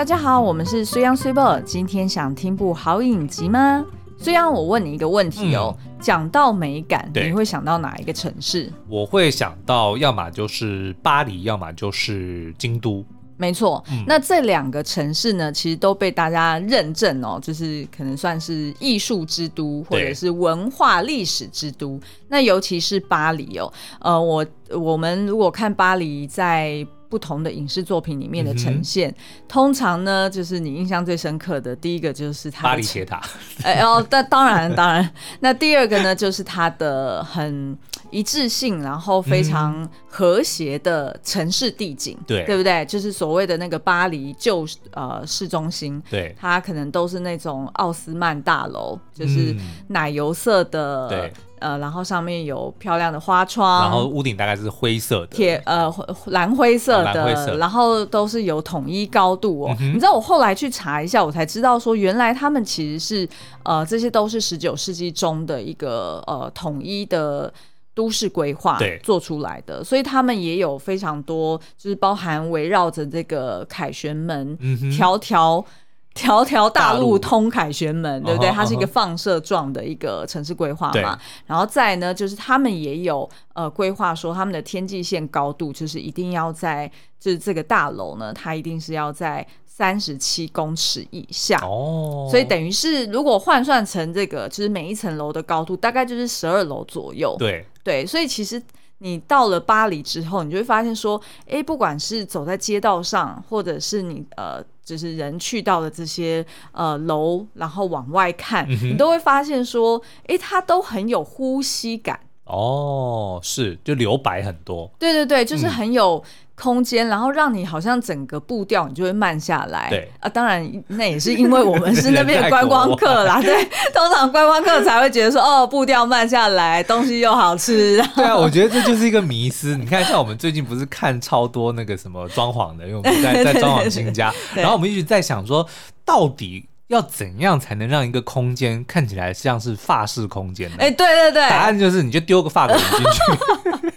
[0.00, 3.84] 大家好，我们是虽央虽报，今天想听部好影集吗？
[4.16, 8.72] 虽央，我问你一个问题哦，讲、嗯、到美感，你会想到哪一个城市？
[8.88, 13.04] 我会想到，要么就是巴黎，要么就是京都。
[13.36, 22.00] 没错，嗯、那这两个城市呢，其实都被大家认证哦，就是可能算是艺术之都，或者是文化历史之都。
[22.26, 26.86] 那尤其是巴黎哦，呃，我我们如果看巴黎在。
[27.10, 29.14] 不同的影视作品里面的呈现，嗯、
[29.48, 33.20] 通常呢，就是你印象最深刻的第一个就是它巴黎铁塔，
[33.64, 37.76] 哎哦，但当然当然，那第二个呢，就是它的很
[38.10, 42.84] 一致性，然后非常和谐的城市地景，对、嗯、对不对？
[42.86, 49.54] 就是所谓的那个巴黎旧呃市中心，对，它可能都是那种奥斯曼大楼，就是
[49.88, 51.32] 奶油色的，对。
[51.60, 55.92] 呃，然后上面有漂亮的花窗，然后屋顶大概是灰色的，铁呃
[56.26, 59.76] 蓝灰色的，蓝灰色，然后都是有统一高度哦。
[59.80, 63.28] 嗯、你知道我后来去查一下，我才知道说，原来他们其实是
[63.62, 67.52] 呃，这些都是十九世纪中的一个呃统一的
[67.94, 75.64] 都市规划做出来的，所以他们也有非常多，就是包含围绕着这个凯旋门，嗯、条条。
[76.12, 78.50] 条条大路通凯旋门，对不对？
[78.50, 81.18] 它是一个放射状的一个城市规划嘛。
[81.46, 91.58] 然后再呢，就是他们也有呃规划说，他们的天际线高度就是一定要在，就是这个大楼呢，它一定是要在三十七公尺以下。
[91.62, 97.36] 哦，所以等于是如果换算成这个，就是每一层楼的高度大概就是十二楼左右。
[97.38, 98.60] 对对，所以其实。
[99.02, 112.18] 你到了巴黎之后，你就会发现说，哎，不管是走在街道上，或者是你呃，就是人去到的这些呃楼，然后往外看，嗯、你都会发现说，哎，它都很有呼吸感。
[112.44, 114.90] 哦，是，就留白很多。
[114.98, 116.20] 对对对，就是很有。
[116.60, 119.88] 嗯空间，然后让你好像整个步调你就会慢下来。
[119.88, 123.40] 对啊，当然那也是因为我们是那边的观光客啦。
[123.42, 123.64] 对，
[123.94, 127.96] 通常观光客才会觉得说，哦，步调慢下来，东西又好吃。
[128.14, 129.74] 对啊， 我觉得这就是一个迷思。
[129.76, 135.66] 你看，像我们最近不是看超多那个什么装潢的，因为我们在在装潢新家，然后我们一直在想说，
[136.04, 140.76] 到底要怎样才能让一个空间看起来像是法式空间呢？
[140.80, 143.89] 哎，对对对，答案就是你就丢个法国人进去。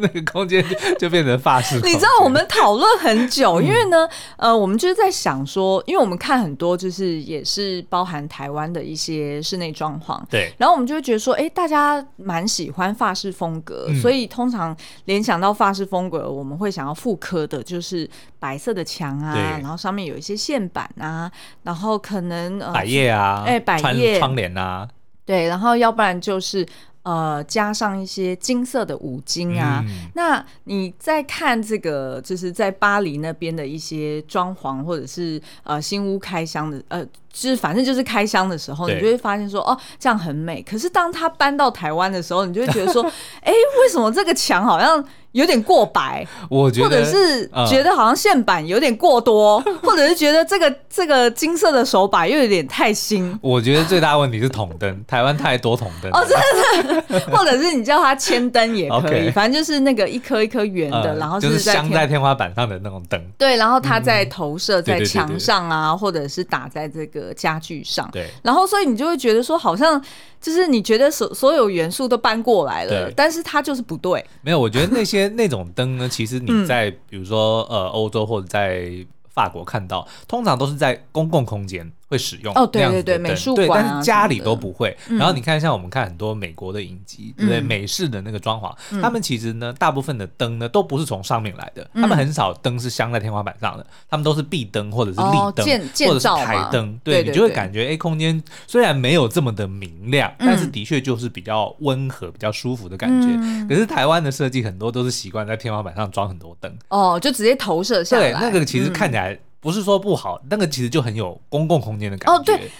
[0.00, 0.64] 那个空间
[0.98, 1.76] 就变成法式。
[1.84, 21.30] 你知道我们讨论很久，因为呢，呃，我们就是在想说，因为我们看很多就是也是包含台湾的一些室内装潢，对，然后我们就会觉得说，哎，大家蛮喜欢法式风格，嗯，所以通常联想到法式风格，我们会想要复刻的就是白色的墙啊，然后上面有一些线板啊，
[21.62, 24.88] 然后可能呃百叶啊，哎，百叶窗帘啊，
[25.24, 26.66] 对，然后要不然就是。
[27.02, 37.06] 呃，加上一些金色的五金啊，嗯、那你在看这个，就是在巴黎那边的一些装潢，或者是呃新屋开箱的，呃。
[37.32, 40.60] 就是反正就是开箱的时候，你就会发现说哦，这样很美。
[40.64, 43.04] 可是当他搬到台湾的时候，你就会觉得说，
[43.40, 46.26] 哎，为什么这个墙好像有点过白？
[46.48, 53.38] 我觉得，或者是觉得好像线板有点过多，嗯、或者是觉得这个这个金色的手把又有点太新。
[53.42, 57.20] 我觉得最大问题是筒灯， 台湾太多筒灯哦，真的。
[57.36, 63.20] 或者是你叫它铅灯也可以反正就是那个一颗一颗圆的，嗯、然后是就是镶在天花板上的那种灯。
[63.36, 67.34] 对，然后它再投射在墙上啊，或者是打在这个。
[67.40, 70.02] 家具上，对，然后所以你就会觉得说，好像
[70.40, 74.22] 就是你觉得所所有元素都搬过来了，但是它就是不对。
[74.42, 78.90] 没有，我觉得那些 那种灯呢，其实你在比如说呃欧洲或者在
[79.30, 81.90] 法国看到，通常都是在公共空间。
[82.10, 84.96] 会使用哦，对对对，美术馆，但是家里都不会。
[85.10, 87.60] 然后你看，像我们看很多美国的影集，对不对？
[87.60, 96.98] 美式的那个装潢，他们其实呢，大部分的灯呢都不是从上面来的，他们很少灯是镶在天花板上的，他们都是壁灯或者是立灯或者是台灯。
[97.04, 103.68] 对，你就会感觉，哎，空间虽然没有这么的明亮，但是的确就是比较温和、比较舒服的感觉。
[103.68, 108.32] 可是台湾的设计很多都是习惯在天花板上装很多灯，哦，就直接投射下来。
[108.32, 109.38] 对，那个其实看起来。
[109.60, 112.70] 不是说不好，那个其实就很有公共空间的感觉，哦，对，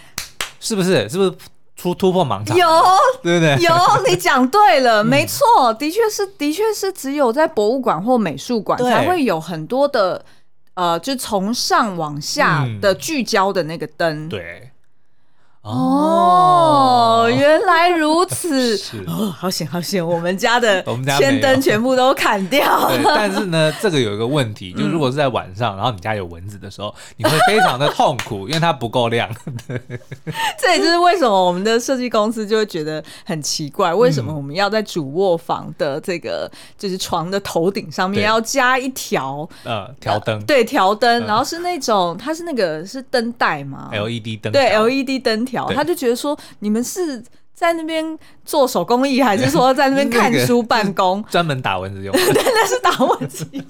[0.59, 1.09] 是不是？
[1.09, 1.32] 是不是
[1.77, 2.56] 出突破盲场？
[2.56, 2.67] 有，
[3.23, 3.56] 对不对？
[3.62, 3.75] 有，
[4.09, 10.25] 你讲对了，没错，的确是，的确是，只有在博物馆或美术馆才会有很多的，
[10.75, 14.29] 呃，就从上往下的聚焦的那个灯。
[14.29, 14.69] 对。
[15.62, 19.04] 哦，原来如此， 是。
[19.06, 22.88] 哦，好险好险，我们家的 我们家千灯全部都砍掉。
[22.88, 29.28] 对，但是呢，这个有一个问题，就如果是在晚上，然后你家有蚊子的时候，你会非常的痛苦，因为它不够亮。
[29.68, 29.78] 对，
[30.58, 45.50] 这也就是为什么我们的设计公司就会觉得很奇怪，为什么我们要在主卧房的这个就是床的头顶上面要加一条呃条灯，对，条灯，然后是那种它是那个是灯带吗？LED 灯，对，LED 灯。
[45.75, 47.23] 他就觉得说，你们是
[47.55, 51.23] 在那边做手工艺，还是说在那边看书办公？
[51.31, 52.12] 专门打蚊子用？
[52.14, 53.64] 对，那是打蚊子用。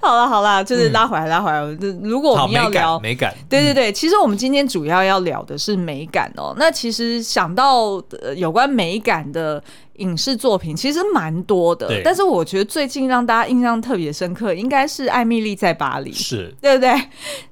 [0.00, 1.60] 好了好了，就是拉回来拉回来。
[2.02, 6.54] 如果我们要聊美感，对对对，其实我们今天主要要聊的是美感哦。
[6.56, 8.02] 那其实想到
[8.34, 9.62] 有关美感的
[10.00, 12.02] 影视作品，其实蛮多的。
[12.04, 16.92] 但是我觉得最近让大家印象特别深刻，应该是《艾米丽在巴黎》，是 对不对？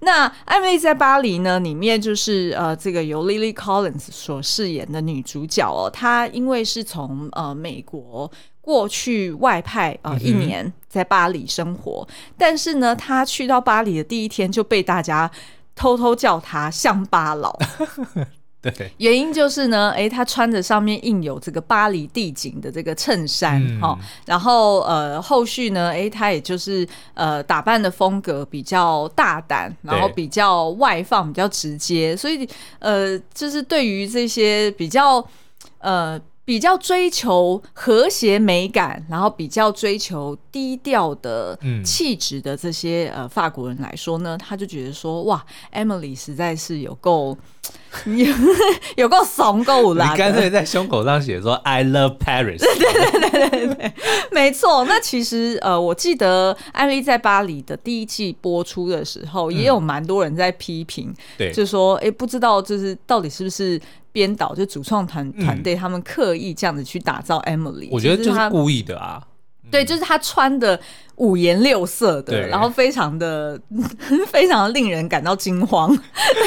[0.00, 8.30] 那《艾米丽在巴黎》呢，里面就是呃，这个由 Lily Collins 所饰演的女主角哦，她因为是从呃美国。
[8.60, 15.30] 过去外派啊、呃，一年在巴黎生活，嗯、但是呢，她去到巴黎的第一天就被大家
[15.74, 17.58] 偷偷叫他乡巴佬。
[18.60, 32.48] 对，原因就是呢，哎，他穿着上面印有这个巴黎地景的这个衬衫，哈、嗯，然后呃，后续呢，哎，他也就是呃，打扮的风格比较大胆，然后比较外放，比较直接，所以
[32.80, 35.24] 呃，就是对于这些比较
[35.78, 36.20] 呃。
[36.48, 47.36] 比较追求和谐美感，然后比较追求低调的气质的这些、嗯、呃法国人来说呢，他就觉得说哇，Emily 实在是有够。
[48.96, 52.58] 有够怂够啦，你干脆在胸口上写说 “I love Paris”。
[52.64, 53.92] 对对对对对，
[54.30, 54.84] 没错。
[54.86, 61.14] 那其实呃，我记得《艾蜜莉在巴黎》的第一季播出的时候，也有蛮多人在批评，
[61.52, 63.78] 就说哎、欸，不知道就是到底是不是
[64.18, 69.24] 编导就主创团团队他们刻意这样子去打造 Emily，我觉得就是故意的啊。
[69.70, 70.80] 对，就是他穿的
[71.18, 73.60] 五颜六色的，然后非常的
[74.28, 75.94] 非常的令人感到惊慌。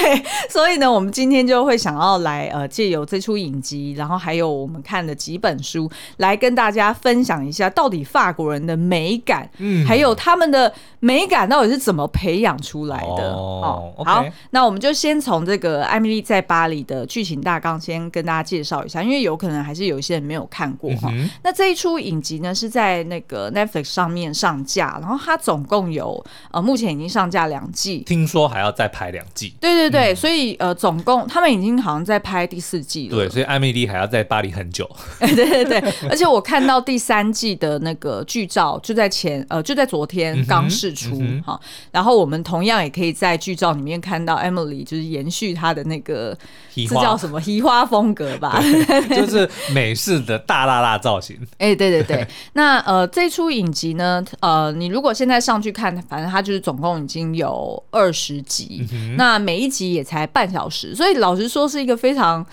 [0.01, 13.33] 对，所以呢，我们今天就会想要来呃，借由这出影集，然后还有我们看的几本书，来跟大家分享一下，到底法国人的美感，嗯，还有他们的美感到底是怎么培养出来的。
[13.33, 21.29] 哦，哦、好，那我们就先从这个《艾米丽在巴黎》的剧情大纲先跟大家介绍一下，因为有可能还是有一些人没有看过哈、嗯。
[21.43, 29.53] 那这一出影集呢，是在那个 Netflix 上面上架，然后它总共有呃，目前已经上架两季，听说还要再拍两季。
[29.59, 33.15] 对对对，嗯、所以呃，总共他们已经好像在拍第四季了。
[33.17, 34.89] 对，所以艾米丽还要在巴黎很久。
[35.19, 35.79] 对对对，
[36.09, 41.59] 而且我看到第三季的那个剧照就在前呃，就在昨天刚释出哈、嗯嗯。
[41.91, 46.37] 然后我们同样也可以在剧照里面看到 Emily 就是延续她的那个
[46.73, 48.63] 这叫什么移花风格吧，
[49.13, 51.37] 就是美式的大辣辣造型。
[51.57, 53.41] 哎、欸，对对对，那呃这出。
[53.41, 54.23] 出影集呢？
[54.39, 62.45] 呃，你如果现在上去看，反正它就是总共已经有二十集，嗯，那每一集也才半小时，所以老实说是一个非常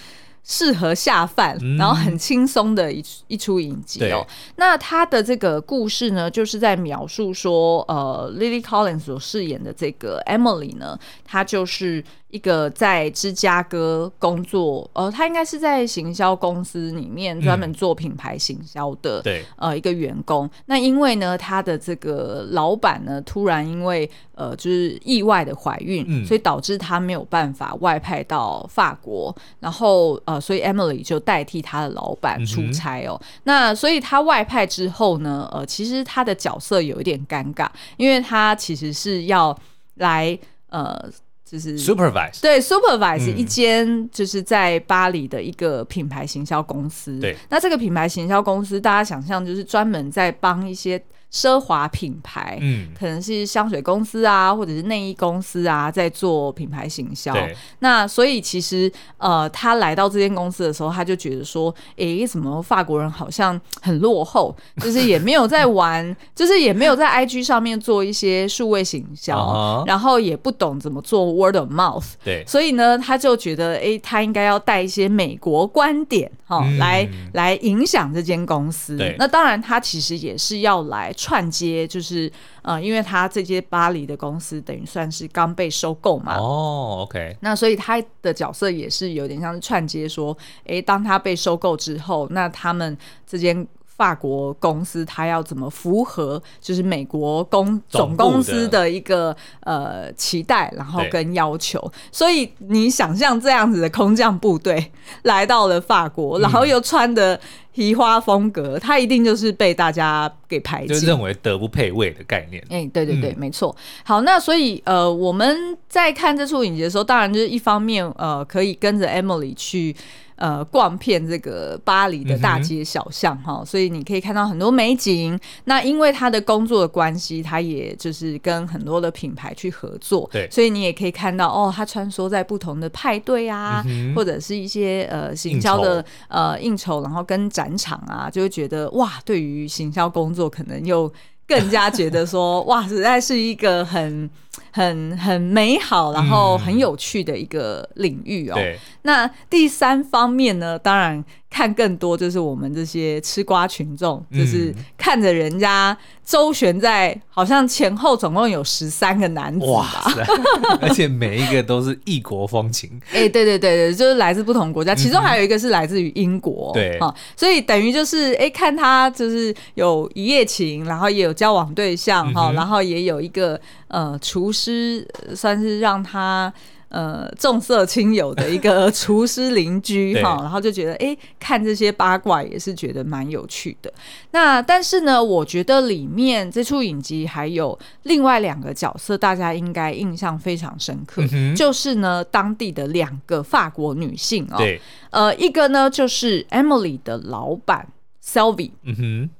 [0.44, 4.26] 适合下饭，嗯，然后很轻松的一一出影集哦。
[4.56, 12.04] 那他的这个故事呢，就是在描述说，呃，Lily Collins 所饰演的这个 Emily 呢，她就是。
[12.30, 20.48] 一个在芝加哥工作，呃，他应该是在行销公司里面专门做品牌行销的，对、嗯，呃，一个员工。
[20.66, 33.26] 那因为呢，他的这个老板呢，突然因为呃，就是意外的怀孕，嗯，所以导致他没有办法外派到法国，然后呃，所以 Emily 就代替他的老板出差哦、嗯。
[33.44, 39.58] 那所以他外派之后呢，呃，其实他的角色有一点尴尬，因为他其实是要
[39.94, 40.38] 来
[40.68, 41.10] 呃。
[41.50, 47.12] 就是 supervise 对 supervise 一间就是在巴黎的一个品牌行销公司。
[47.12, 51.02] 嗯、对，那这个品牌行销公司，大家想象就是专门在帮一些。
[51.32, 57.36] 奢华品牌，嗯，可能是香水公司啊，或者是内衣公司啊，在做品牌行销。
[57.80, 69.86] 那所以其实，呃，他来到这间公司的时候，他就觉得说，诶、欸，怎么法国人好像很落后， 就是也没有在玩，就是也没有在 IG 上面做一些数位行销，uh -huh.
[69.86, 72.12] 然后也不懂怎么做 word of mouth。
[72.24, 78.96] 对，所以呢，他就觉得，诶、欸，他应该要带一些美国观点，哈、嗯，来来影响这间公司。
[78.96, 81.12] 对，那当然，他其实也是要来。
[81.20, 82.30] 串接就是
[82.62, 86.36] 呃，因为他这些巴黎的公司等于算是刚被收购嘛。
[86.38, 87.36] 哦，OK。
[87.40, 92.96] 那所以他的角色也是有点像是串接，说，诶，当他被收购之后，那他们
[93.26, 93.66] 这间
[93.98, 104.92] 法国公司它要怎么符合就是美国公总公司的一个呃期待，然后跟要求，所以你想象这样子的空降部队
[105.24, 107.38] 来到了法国，然后又穿的
[107.74, 112.62] 移花风格，他一定就是被大家给排挤，就认为德不配位的概念。
[112.70, 113.74] 哎、欸，对对对，嗯、没错。
[114.04, 119.96] 好，那所以呃，我们在看这出影集的时候，当然就是一方面呃，可以跟着 Emily 去。
[120.38, 125.38] 呃，逛遍这个巴黎的大街小巷哈、嗯，所以你可以看到很多美景。
[125.64, 141.12] 那因为他的工作的关系，他也就是跟很多的品牌去合作，对，所以你也可以看到哦，他穿梭在不同的派对啊，嗯、或者是一些呃行销的应呃应酬，然后跟展场啊，就会觉得哇，对于行销工作可能又
[141.48, 144.30] 更加觉得说 哇，实在是一个很。
[144.70, 148.58] 很很美好，然后很有趣的一个领域哦。
[149.02, 160.26] 那第三方面呢，当然看更多就是我们这些吃瓜群众，嗯、就是看着人家周旋在，好像前后总共有十三个男子吧，哇塞，
[160.82, 162.90] 而且每一个都是异国风情。
[163.10, 166.70] 哎、欸，对对对对，就是来自不同国家，其中还有一个是来自于英国。
[166.74, 175.06] 对、嗯，所以等于就是哎、欸，看他就是有一夜情，然后也有交往对象哈、嗯，然后也有一个呃厨师。
[175.34, 176.52] 算是让他
[176.88, 183.92] 呃重色轻友的一个厨师邻居 哈，然后就觉得哎、欸，看这些八卦也是觉得蛮有趣的。
[184.30, 197.88] 那但是呢，我觉得里面这出影集还有另外两个角色，大家应该印象非常深刻，嗯、就是呢当地的两个法国女性哦，对，呃，一个呢就是 Emily 的老板
[198.24, 199.30] Sylvie，嗯哼。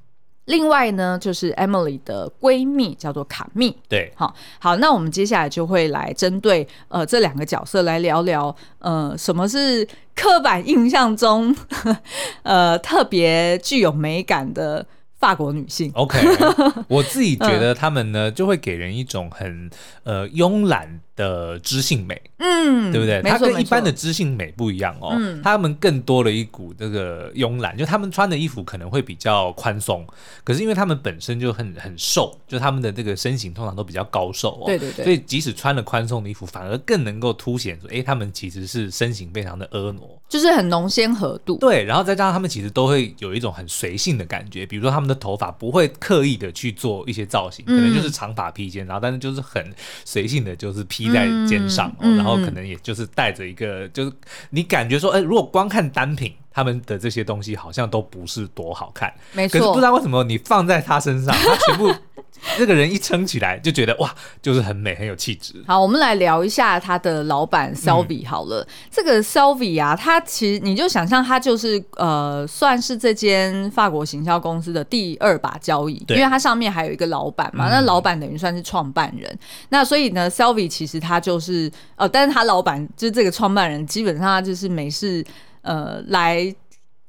[0.49, 3.75] 另外呢，就是 Emily 的闺蜜叫做卡蜜。
[3.87, 11.55] 对，好，好，那我们接下来就会来针对呃这两个角色来聊聊，呃，什么是刻板印象中
[12.41, 14.83] 呃特别具有美感的
[15.19, 15.91] 法国女性。
[15.93, 16.17] OK，
[16.87, 19.69] 我自己觉得她们呢，就会给人一种很
[20.03, 23.21] 呃慵懒的知性美，嗯，对不对？
[23.21, 30.05] 她跟一般的知性美不一样哦，嗯，他们更多了一股这个慵懒，就她们穿的衣服可能会比较宽松，
[30.43, 39.99] 可是因为她们本身就很很瘦，就她们的这个身形通常都比较高瘦哦，对对对，所以即使穿了宽松的衣服，反而更能够凸显说，哎，她们其实是身形非常的婀娜，
[40.29, 49.73] 就是很浓纤合度，对，然后再加上她们其实都会有一种很随性的感觉，比如说她们的头发不会刻意的去做一些造型，嗯，可能就是长发披肩，然后但是就是很
[50.05, 51.09] 随性的就是披。
[51.09, 54.13] 在肩上，嗯，然后可能也就是带着一个，嗯，就是
[54.51, 56.31] 你感觉说，哎，如果光看单品。
[56.51, 59.59] 他们的这些东西好像都不是多好看，没错。
[59.59, 61.93] 可是不知道为什么你放在他身上，他全部
[62.57, 65.53] 这个人一撑起来就觉得哇，就是很美，很有气质。
[65.67, 68.61] 好，我们来聊一下他的老板 Sylvie 好了。
[68.61, 77.67] 嗯、这个 Sylvie 啊，他其实你就想象他就是呃，算是这间法国行销公司的第二把交椅，因为他上面还有一个老板嘛。
[77.67, 79.37] 嗯、那老板等于算是创办人，
[79.69, 85.25] 那所以呢，Sylvie 其实他就是呃，但是他老板就是这个创办人，基本上他就是没事。
[85.61, 86.55] 呃，来。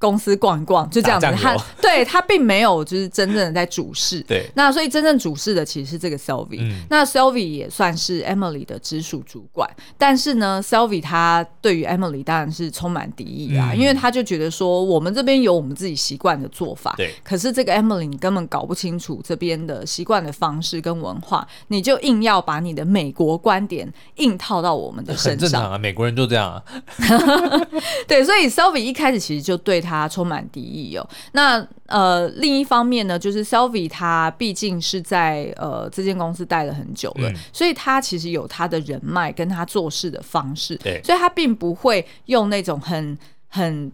[0.00, 4.20] 公司逛一逛就这样子，他对他并没有就是真正的在主事。
[4.22, 6.80] 对，那所以真正主事的其实是这个 Sylvie、嗯。
[6.88, 17.12] 那 Sylvie 也算是 Emily 的直属主管，但是呢，Sylvie 他对于 Emily 当然是充满敌意啊、嗯，因为他就觉得说我们这边有我们自己习惯的做法，对。
[17.22, 25.30] 可是这个 Emily 你根本搞不清楚这边的习惯的方式跟文化，你就硬要把你的美国观点硬套到我们的身上。
[25.32, 26.62] 很正常啊，美国人就这样啊。
[28.08, 29.89] 对，所以 Sylvie 一开始其实就对他。
[29.90, 31.08] 他充满敌意哦。
[31.32, 43.18] 那呃，另一方面呢，就是 Sylvie 他毕竟是在呃这间公司待了很久了，嗯，所以他其实有他的人脉跟他做事的方式，对，所以他并不会用那种很
[43.48, 43.90] 很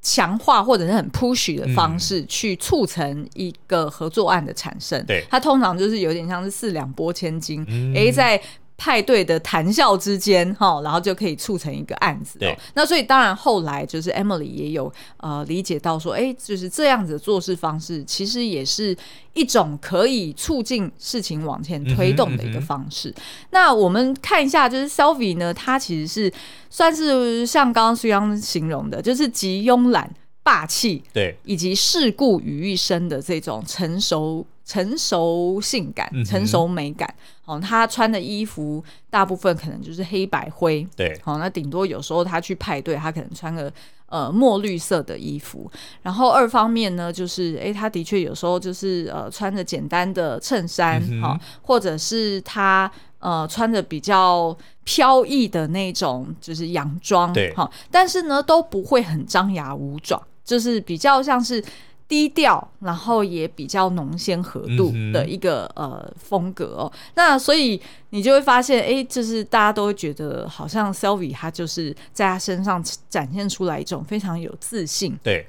[0.00, 5.04] 强化或者是很 push 的方式去促成一个合作案的产生。
[5.04, 8.40] 对，他通常就是有点像是四两拨千斤，哎，在。
[8.84, 12.38] 派对的谈笑之间，哈，然后就可以促成一个案子。
[12.38, 18.94] 对，那所以当然后来就是 Emily 也有呃理解到说，哎、欸，就是这样子的做事方式，其实也是
[19.32, 23.08] 一种可以促进事情往前推动的一个方式。
[23.08, 23.22] 嗯嗯、
[23.52, 26.30] 那我们看一下，就是 Sylvie 呢，他其实是
[26.68, 34.46] 算是像刚刚苏央形容的，就是集慵懒、霸气，对，以及世故于一身的这种成熟。
[34.66, 37.06] 成熟性感，成熟美感。
[37.06, 37.14] 好、
[37.46, 40.86] 嗯，他穿的衣服大部分可能就是黑白灰。
[40.96, 43.72] 对，好，那顶多有时候他去派对，他可能穿个
[44.06, 45.70] 呃墨绿色的衣服。
[46.02, 57.32] 然后二方面呢，就是哎、欸，他的确有时候就是呃穿着简单的衬衫，好、嗯，或者是他呃穿着比较飘逸的那种就是洋装。
[57.32, 61.62] 对，好，但是呢都不会很张牙舞爪，就是比较像是。
[62.06, 66.92] 低调，然后也比较浓鲜合度的一个、嗯、呃风格哦。
[67.14, 67.80] 那所以
[68.10, 75.46] 你就会发现，哎，就是大家都会觉得，好像 Sylvie 他就是在他身上展现出来一种非常有自信，对，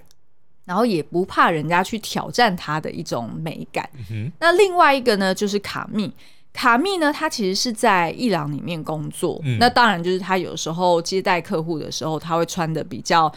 [0.64, 3.90] 然后也不怕人家去挑战他的一种美感。
[4.10, 6.10] 嗯、那另外一个呢，就是卡密。
[6.54, 13.30] 卡密呢，他其实是在伊朗里面工作，嗯、那当然就是他有时候接待客户的时候，他会穿的比较。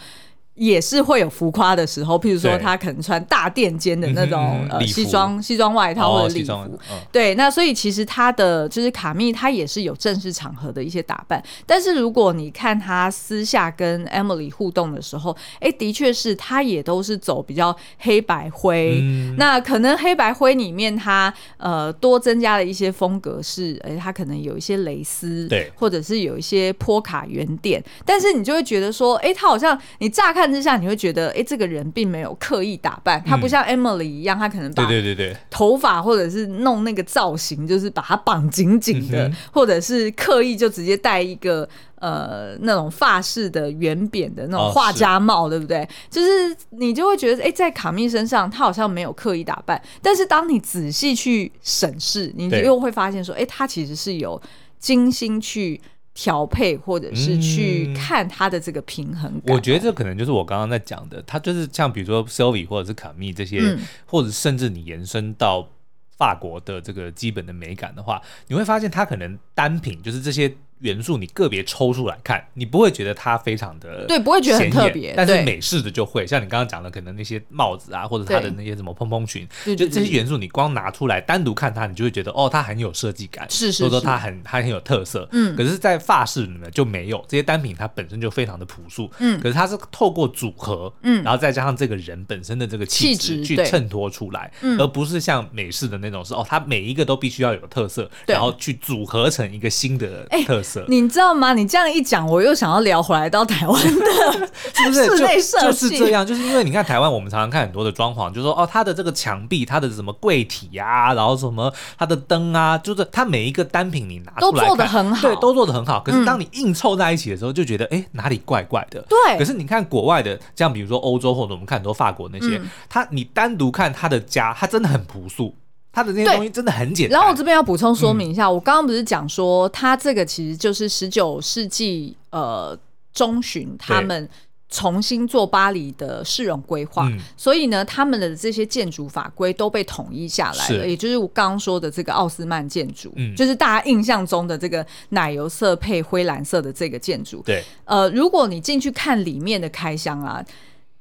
[0.59, 6.79] 也是会有浮夸的时候，譬如说他可能穿大垫肩的那种呃西装西装外套或者礼服，
[7.13, 11.41] 对，那所以其实他的就是卡密，他也是有正式场合的一些打扮。
[11.65, 18.99] 但是如果你看他私下跟 Emily 互动的时候，哎，的确是他也都是走比较黑白灰。
[19.01, 27.81] 嗯、那可能黑白灰里面他呃多增加了一些风格是，哎，他可能有一些蕾丝，对，或者是有一些坡卡圆点。
[28.05, 30.48] 但是你就会觉得说，哎，他好像你乍看。
[30.53, 45.89] 之下你会觉得，哎、欸，这个人并没有刻意打扮，他不像 Emily 一样，他可能把对对对头发或者是弄那个造型，就是把它绑紧紧的，或者是刻意就直接戴一个呃那种发式的圆扁的那种画家帽，对不对？
[46.11, 54.41] 就是你就会觉得，哎，在卡密身上，他好像没有刻意打扮，但是当你仔细去审视，你又会发现说，哎，他其实是有
[54.79, 55.81] 精心去。
[56.21, 65.69] 调配或者是去看它的这个平衡感，我觉得这可能就是我刚刚在讲的，它就是像比如说 Sylvie 或者是卡密这些，嗯、或者甚至你延伸到
[66.17, 70.53] 法国的这个基本的美感的话，你会发现它可能单品就是这些。
[70.81, 75.15] 元素你个别抽出来看，你不会觉得它非常的对，不会觉得很特别。
[75.17, 83.69] 但是美式的就会，像你刚刚讲的，可能那些帽子啊，或者它的那些什么蓬蓬裙，就这些元素，你光拿出来单独看它，你就会觉得哦，它很有设计感，是。
[83.73, 85.29] 是，所以说它很它很有特色。
[85.33, 89.11] 嗯，可是，在法式里面就没有这些单品，它本身就非常的朴素。
[89.19, 100.68] 嗯，可是它是透过组合，嗯，然后再加上这个人本身的这个气质去衬托出来，而不是像美式的那种是哦，它每一个都必须要有特色，然后去组合成一个新的特色。
[100.89, 101.55] 你知道吗？
[101.55, 105.05] 你这样一讲，我又想要聊回来到台湾的， 是不是？
[105.05, 116.01] 室内设计就是这样，就是因为你看台湾，我们常常看很多的装潢，就是说哦，它的这个墙壁，它的什么柜体呀、啊，然后什么它的灯啊，就是它每一个单品你拿出来都做的很好，对，都做的很好。
[116.01, 119.05] 可是当你硬凑在一起的时候，就觉得哎、嗯，哪里怪怪的。
[119.09, 119.39] 对。
[119.39, 125.55] 可是你看国外的，像比如说欧洲或者我们看很多法国那些，嗯、它你单独看它的家，它真的很朴素。
[125.93, 127.19] 它的那些东西真的很简单。
[127.19, 132.79] 然后我这边要补充说明一下，嗯、我刚刚不是讲说，它这个其实就是十九世纪呃
[133.13, 134.29] 中旬他们
[134.69, 147.43] 重新做巴黎的市容规划，对所以呢，他们的这些建筑法规都被统一下来了，也就是我刚刚说的这个奥斯曼建筑，嗯、就是大家印象中的这个奶油色配灰蓝色的这个建筑。
[147.47, 150.45] 对，呃，如果你进去看里面的开箱啊。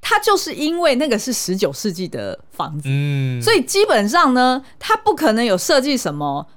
[0.09, 6.47] 它就是因为那个是十九世纪的房子，嗯，所以基本上呢，它不可能有设计什么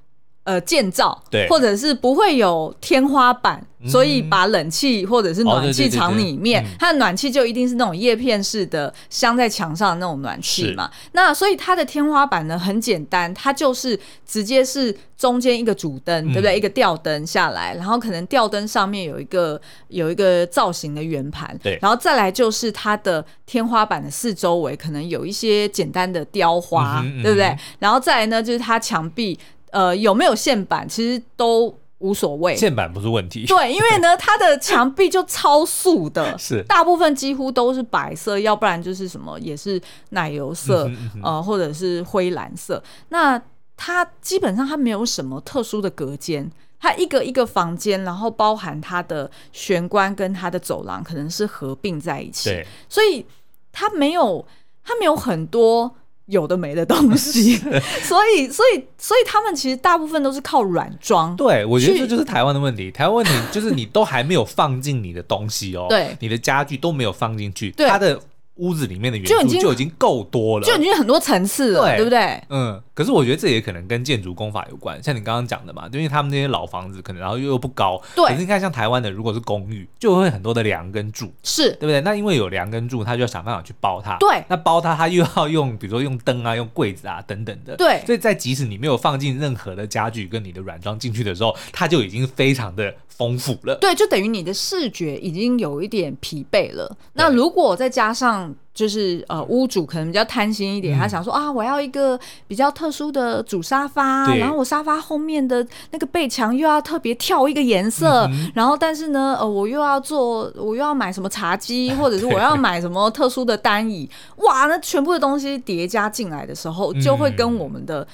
[0.44, 3.66] 呃建造，对，或者是不会有天花板。
[3.86, 10.90] 所以把冷气或者是暖气厂里面，它的暖气就一定是那种叶片式的镶在墙上的那种暖气嘛。
[11.12, 16.54] 那所以它的天花板呢很简单，它就是直接是中间一个主灯，对不对？
[16.54, 21.78] 一个吊灯下来，然后可能吊灯上面有一个有一个造型的圆盘，对。
[21.80, 27.56] 然后再来就是它的天花板的四周围可能有一些简单的雕花，对不对？
[27.78, 29.38] 然后再来呢就是它墙壁
[29.72, 31.74] 呃有没有线板，其实都。
[32.00, 33.44] 无所谓，线板不是问题。
[33.44, 39.78] 对，因为呢，它的墙壁就超素的， 是大部分几乎都是白色，要不然就是什么也是
[40.08, 42.82] 奶油色，嗯嗯嗯、呃，或者是灰蓝色。
[43.10, 43.38] 那
[43.76, 53.26] 它基本上它没有什么特殊的隔间，它一个一个房间，然后包含它的玄关跟它的走廊，可能是合并在一起，对所以
[53.70, 54.42] 它没有
[54.82, 55.94] 它没有很多。
[56.30, 57.56] 有的没的东西，
[58.02, 61.34] 所以所以所以他们其实大部分都是靠软装。
[61.36, 62.90] 对，我觉得这就是台湾的问题。
[62.90, 68.18] 台湾问题就是你都还没有放进你的东西哦，对，你的家具都没有放进去，它的
[68.60, 72.40] 屋子里面的元素就已经够多了，就已经很多层次了，对不对？
[72.48, 72.80] 嗯。
[72.94, 78.26] 可是我觉得这也可能跟建筑工法有关，像你刚刚讲的嘛，就因为他们那些老房子可能然后又又不高，对。
[78.26, 82.02] 可是你看像台湾的，如果是公寓，就会很多的梁跟柱，是对不对？
[82.02, 84.44] 那因为有梁跟柱，他就要想办法去包它，对。
[84.48, 88.02] 那包它，它又要用，比如说用灯啊，用柜子啊等等的，对。
[88.04, 93.74] 所以在即使你没有放进任何的家具跟你的软装进去的时候，它就已经非常的丰富了。
[93.76, 96.94] 对，就等于你的视觉已经有一点疲惫了。
[97.14, 118.06] 那如果再加上像就是呃屋主可能比较贪心一点，嗯、他想说啊，我要一个比较特殊的主沙发，然后我沙发后面的那个背墙又要特别跳一个颜色，嗯、然后但是呢，呃，我又要做，我又要买什么茶几， 或者是我要买什么特殊的单椅，哇，那全部的东西叠加进来的时候，就会跟我们的。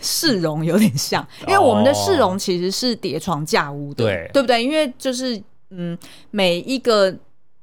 [0.00, 4.60] 市容有点像， 因为我们的市容其实是叠床架屋的，对，对不对？
[4.62, 5.96] 因为就是嗯，
[6.32, 7.14] 每一个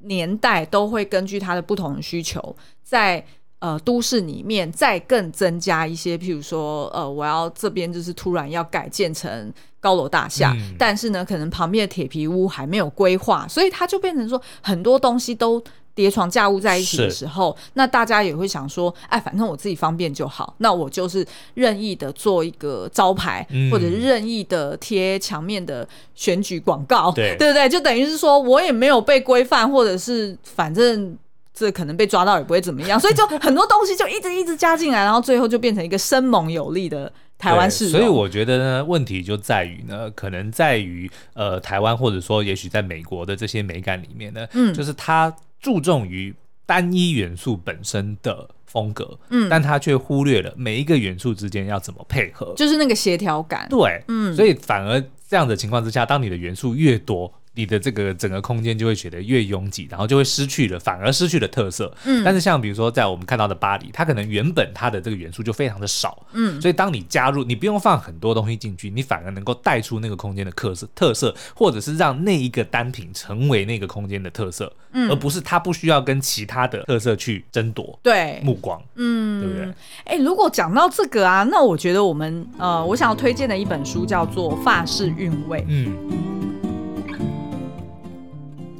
[0.03, 3.25] 年代都会根据他的不同需求，在
[3.61, 15.63] 呃都市里面再更增加一些，譬如说呃，我要这边就是突然要改建成高楼大厦，嗯、但是呢，可能旁边的铁皮屋还没有规划，所以它就变成说很多东西都。
[15.93, 27.67] 叠床架屋在一起的时候，那大家也会想说，哎，反正我自己方便就好，那我就是任意的做一个招牌，嗯、或者是任意的贴墙面的选举广告，对，对不对？
[27.67, 31.15] 就等于是说我也没有被规范，或者是反正
[31.53, 37.93] 这可能被抓到也不会怎么样，所以就很多东西就一直一直加进来，然后最后就变成一个生猛有力的台湾市容。
[37.93, 45.33] 所以我觉得呢，问题就在于呢，可能在于呃台湾，或者说也许在美国的这些美感里面呢，嗯，就是它。
[45.61, 46.33] 注重于
[46.65, 53.67] 单一元素本身的风格，嗯，但他却忽略了每一个元素之间要怎么配合，就是那个协调感。
[53.69, 61.93] 对，嗯，所以反而这样的情况之下，当你的元素越多，你的这个整个空间就会觉得越拥挤，然后就会失去了，反而失去了特色。
[62.05, 79.65] 嗯，但是像比如说在我们看到的巴黎，它可能原本它的这个元素就非常的少，嗯，所以当你加入，你不用放很多东西进去，你反而能够带出那个空间的特色，特色，或者是让那一个单品成为那个空间的特色，嗯，而不是它不需要跟其他的特色去争夺对目光，嗯，对不对？
[80.05, 86.40] 哎、欸，如果讲到这个啊，那我觉得我们呃，我想要推荐的一本书叫做《法式韵味》，嗯。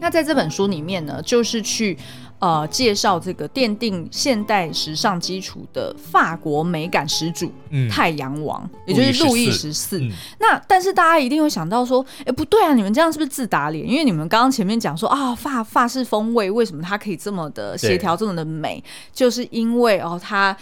[0.01, 1.95] 那在这本书里面呢，就是去
[2.39, 9.99] 呃介绍这个奠定现代时尚基础的法国美感始祖，嗯，太阳王，也就是路易十四。
[9.99, 13.87] 嗯、那但是大家一定会想到说，哎、欸，不对啊，你们这样是不是自打脸？
[13.87, 18.83] 因为你们刚刚前面讲说啊，法法式风味为什么它可以这么的协调，这么的美，
[19.13, 20.57] 就是因为哦，它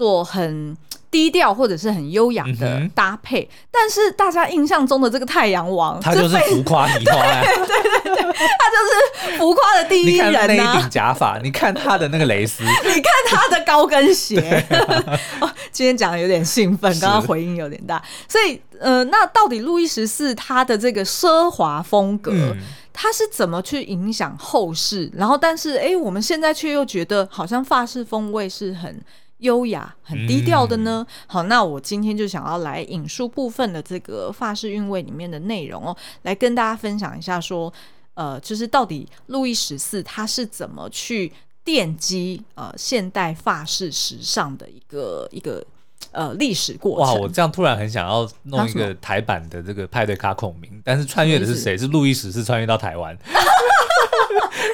[0.00, 0.74] 做很。
[1.10, 7.66] 低调或者是很优雅的搭配，嗯、但是大家印象中的这个太阳王，他就是浮夸你 花，对
[8.04, 14.64] 对对，他就是浮夸的第一人、啊、你看那一顶假发，你看他的那个蕾丝， 你看他的高跟鞋。
[15.42, 22.56] 哦，今天讲的有点兴奋，刚刚回音有点大，所以呃，那到底路易十四他的这个奢华风格，嗯、
[22.92, 25.10] 他是怎么去影响后世？
[25.16, 29.02] 然后，但是哎，我们现在却又觉得好像法式风味是很。
[29.40, 31.04] 优雅、很低调的呢。
[31.08, 37.72] 嗯、好，那我今天就想要来引述部分的这个发式韵味里面的内容哦，来跟大家分享一下，说，
[38.14, 41.32] 呃，就是到底路易十四他是怎么去
[41.64, 45.64] 奠基呃现代发式时尚的一个一个
[46.12, 47.14] 呃历史过程。
[47.14, 51.76] 哇，我这样突然很想要弄一个台版的这个派对卡孔明，但是穿越的是谁？
[51.76, 53.16] 是路易十四穿越到台湾。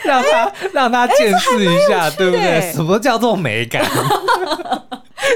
[0.05, 2.73] 让他、欸、让他见识一下，欸、对不对？
[2.73, 3.85] 什么叫做美感？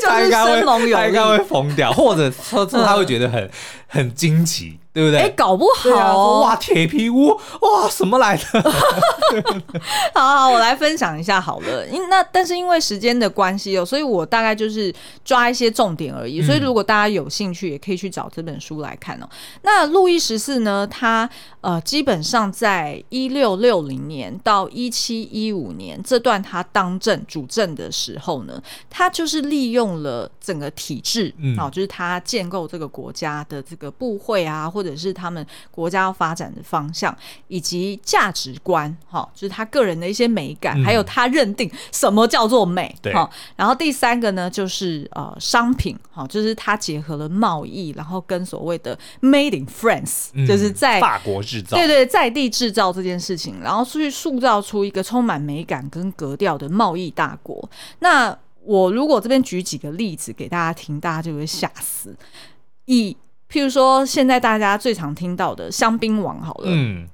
[0.06, 0.60] 他应该会，
[0.92, 3.48] 他应该会疯掉，或者说他会觉得很
[3.86, 4.79] 很惊奇。
[4.92, 5.20] 对不对？
[5.20, 7.28] 哎，搞不好、哦啊、哇，铁皮屋
[7.60, 8.62] 哇，什么来的？
[10.14, 11.86] 好好，我来分享一下好了。
[11.86, 14.92] 因那但是因为时间的关系哦，所以我大概就是
[15.24, 16.42] 抓一些重点而已。
[16.42, 19.28] 所以如果大家有兴趣，也可以去找这本书来看哦。
[19.30, 21.28] 嗯、那路易十四呢，他
[21.60, 34.68] 呃，基本上在一六六零年到一七一五年这段他当政主政的时候呢，他就是利用了整个体制，嗯，好，就是他建构这个国家的这个部会啊。
[34.68, 37.16] 或者是他们国家要发展的方向，
[37.48, 43.12] 以及价值观，哈，就是他个人的一些美感，嗯、还有他认定什么叫做美，对。
[43.56, 57.68] 然后第三个呢，就是呃商品，哈，就是他结合了贸易，然后跟所谓的 Made in France，、嗯、就是在法国制造，对对，在地制造这件事情，然后去塑造出一个充满美感跟格调的贸易大国。
[57.98, 62.16] 那我如果这边举几个例子给大家听，大家就会吓死。
[62.86, 63.16] 以
[63.50, 67.06] 譬如说，现在大家最常听到的香槟王，好了，嗯，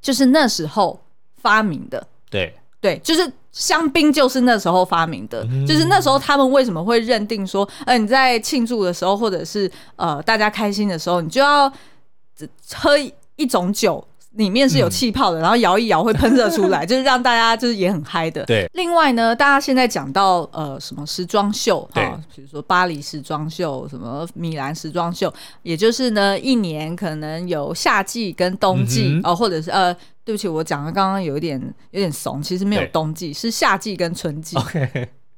[0.00, 1.00] 就是那时候
[1.40, 11.72] 发明的，对对，就是香槟就是那时候发明的，嗯、就是那时候他们为什么会认定说，呃，你在庆祝的时候，或者是呃大家开心的时候，你就要
[12.74, 12.98] 喝
[13.36, 14.04] 一种酒。
[14.32, 18.44] 里面是有气泡的，嗯、然后摇一摇会喷射出来， 就是让大家就是也很嗨的。
[18.44, 18.70] 对。
[18.74, 25.32] 另外呢，大家现在讲到呃什么时装秀哈，比比如说巴黎时装秀、什么米兰时装秀，
[25.64, 34.56] 也就是呢，一年可能有夏季跟冬季、嗯、哦，或者是呃，对不起，我讲的刚刚有一点有点怂，其实没有冬季，是夏季跟春季。
[34.56, 34.78] OK，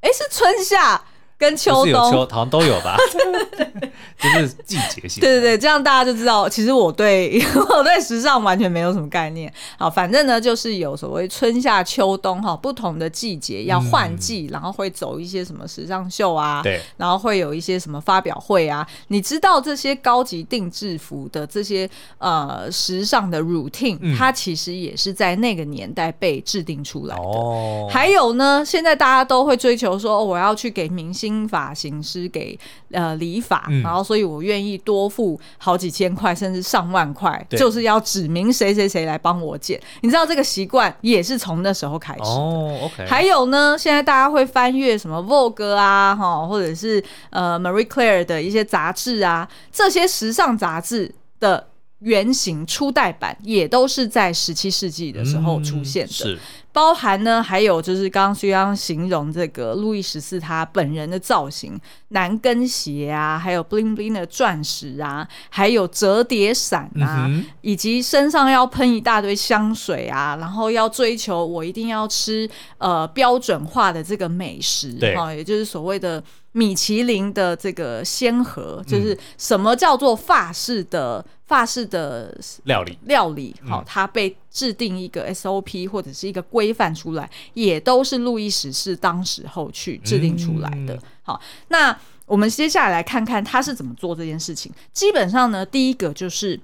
[0.02, 1.02] 哎，是春夏。
[1.40, 2.98] 跟秋冬秋好像都有吧，
[4.20, 5.22] 就是季节性。
[5.22, 7.42] 对对对，这样大家就知道，其实我对
[7.78, 9.50] 我对时尚完全没有什么概念。
[9.78, 18.86] 好，反正呢，就是有所谓春夏秋冬哈，不同的季节要换季，嗯，然后会走一些什么时尚秀啊，对，然后会有一些什么发表会啊。
[19.08, 27.22] 你知道这些高级定制服的这些呃时尚的 routine，嗯，它其实也是在那个年代被制定出来的。
[27.22, 31.29] 哦，还有呢，现在大家都会追求说，哦，我要去给明星。
[31.48, 32.58] 发型师给
[32.92, 39.80] 呃理发，嗯，然后所以我愿意多付好几千块，甚至上万块，就是要指明谁谁谁来帮我剪。
[40.02, 43.06] 你知道这个习惯也是从那时候开始，OK。
[43.06, 51.66] 还有呢，现在大家会翻阅什么 Vogue 啊，哈，或者是呃 Marie Claire 的一些杂志啊，这些时尚杂志的
[52.00, 56.12] 原型初代版也都是在十七世纪的时候出现的。
[56.12, 56.38] 嗯，是。
[56.72, 61.76] 包含呢，还有就是刚刚虽然形容这个路易十四他本人的造型，
[62.10, 81.26] 男跟鞋啊，还有 bling bling 的钻石啊，还有折叠伞啊、嗯，以及身上要喷一大堆香水啊，然后要追求我一定要吃呃标准化的这个美食，对，哈，也就是所谓的米其林的这个先河，就是什么叫做法式的。
[81.50, 82.32] 法式的
[82.62, 90.96] 料理，料理好，它被制定一个 SOP 或者是一个规范出来，也都是路易十四当时候去制定出来的。
[91.22, 94.72] 好，那我们接下来来看看他是怎么做这件事情。
[94.92, 96.60] 基本上呢，第一个就是。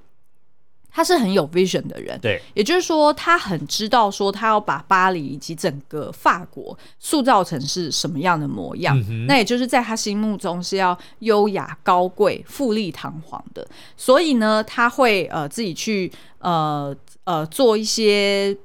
[0.97, 8.99] 他是很有 vision 的人，对，也就是说，他很知道说他要把巴黎以及整个法国塑造成是什么样的模样。
[9.11, 13.69] 嗯、那也就是在他心目中是要优雅、高贵、富丽堂皇的。
[13.95, 18.57] 所以呢，他会呃自己去呃呃做一些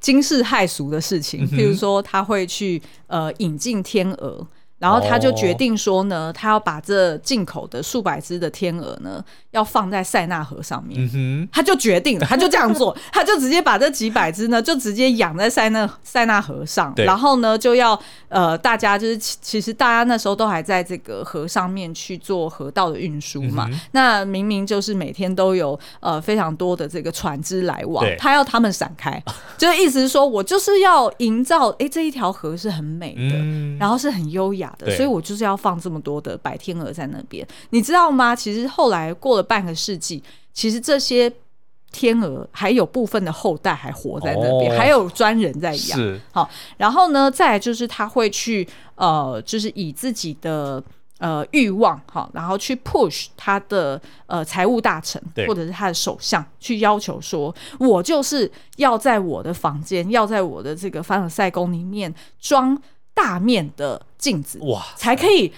[0.00, 4.44] 惊世骇俗的事情，譬如说他会去呃引进天鹅。
[4.78, 11.08] 然后他就决定说呢，他要把这进口的数百只的天鹅呢，要放在塞纳河上面。
[11.14, 16.92] 嗯、他就决定了，他就这样做， 他就直接把这几百只呢，就直接养在塞纳塞纳河上。
[16.96, 23.80] 然后呢，就要呃，大家就是其实大家那时候都还在这个河上面去做河道的运输嘛、嗯。
[23.92, 29.22] 那明明就是每天都有呃非常多的这个船只来往，他要他们闪开，
[29.56, 34.63] 就是意思是说我就是要营造，哎，这一条河是很美的，嗯、然后是很优雅。
[34.96, 38.34] 所以，我就是要放这么多的白天鹅在那边，你知道吗？
[38.34, 40.22] 其实后来过了半个世纪，
[40.52, 41.32] 其实这些
[41.90, 46.20] 天鹅还有部分的后代还活在那边，哦、还有专人在养。
[46.32, 50.82] 好，然后呢，再来就是他会去呃，就是以自己的
[51.18, 62.80] 呃欲望，哈，然后去 push 他的呃财务大臣或者是他的首相，去要求说，我就是要在我的房间，要在我的这个凡尔赛宫里面装。
[63.16, 65.52] 大面的镜子哇，才可以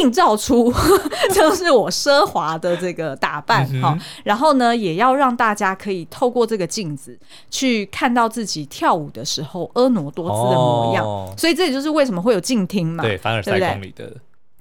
[0.00, 0.72] 映照出
[1.32, 4.00] 就是我奢华的这个打扮哈、嗯。
[4.24, 7.16] 然后呢，也要让大家可以透过这个镜子
[7.50, 11.04] 去看到自己跳舞的时候婀娜多姿的模样。
[11.06, 14.12] 哦、所以这也就是为什么会有镜厅嘛，对，凡尔赛宫里的。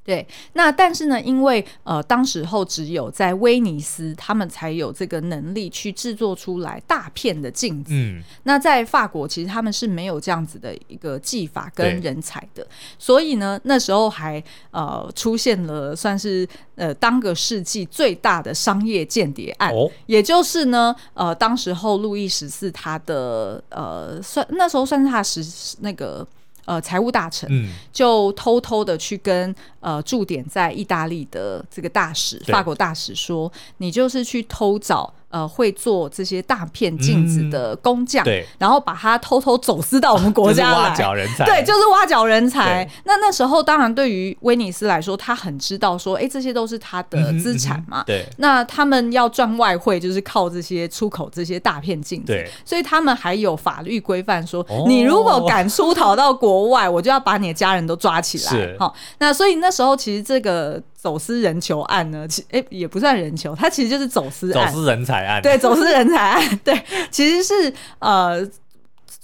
[0.03, 7.91] 对，那但是呢，因为呃，当时候只有在威尼斯，他们才有这个能力去制作出来大片的镜子。
[7.93, 12.65] 嗯，那在法国，其实他们是没有这样子的一个技法跟人才的，
[12.97, 26.25] 所以呢，那时候还呃出现了算是呃当个世纪最大的商业间谍案，哦，也就是呢，呃，当时候路易十四他的呃算那时候算是他十那个。
[26.69, 35.12] 呃，财务大臣就偷偷的去跟呃驻点在意大利的这个大使，法国大使说，你就是去偷找。
[35.29, 42.89] 呃，会做这些大片镜子的工匠，嗯，对，然后把它偷偷走私到我们国家来，挖角人才，对，就是挖角人才。
[43.03, 48.25] 那那时候，当然对于威尼斯来说，他很知道说，哎，这些都是他的资产嘛，嗯嗯，对。
[48.37, 52.49] 那他们要赚外汇，就是靠这些出口这些大片镜子，对。
[52.65, 58.75] 所以他们还有法律规范说，哦，你如果敢出逃到国外，我就要把你的家人都抓起来。
[58.79, 60.81] 好，那所以那时候其实这个。
[60.99, 62.27] 走私人球案呢？
[62.27, 66.41] 其哎、欸、也不算人球，它其实就是走私案，走私人才对，走私人才案。
[66.63, 68.45] 对，其实是呃，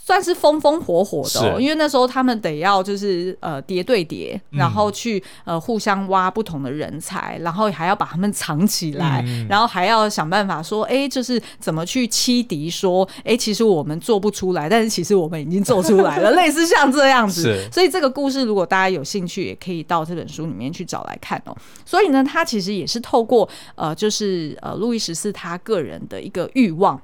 [0.06, 17.68] 算是风风火火的哦，因为那时候他们得要就是呃叠对叠，然后去呃互相挖不同的人才，然后还要把他们藏起来，嗯、然后还要想办法说，哎，就是怎么去欺敌，说，哎，其实我们做不出来，但是其实我们已经做出来了， 类似像这样子。
[17.72, 21.58] 所以这个故事，如果大家有兴趣，也可以到这本书里面去找来看哦。
[21.84, 27.02] 所以呢，他其实也是透过呃，就是呃，路易十四他个人的一个欲望。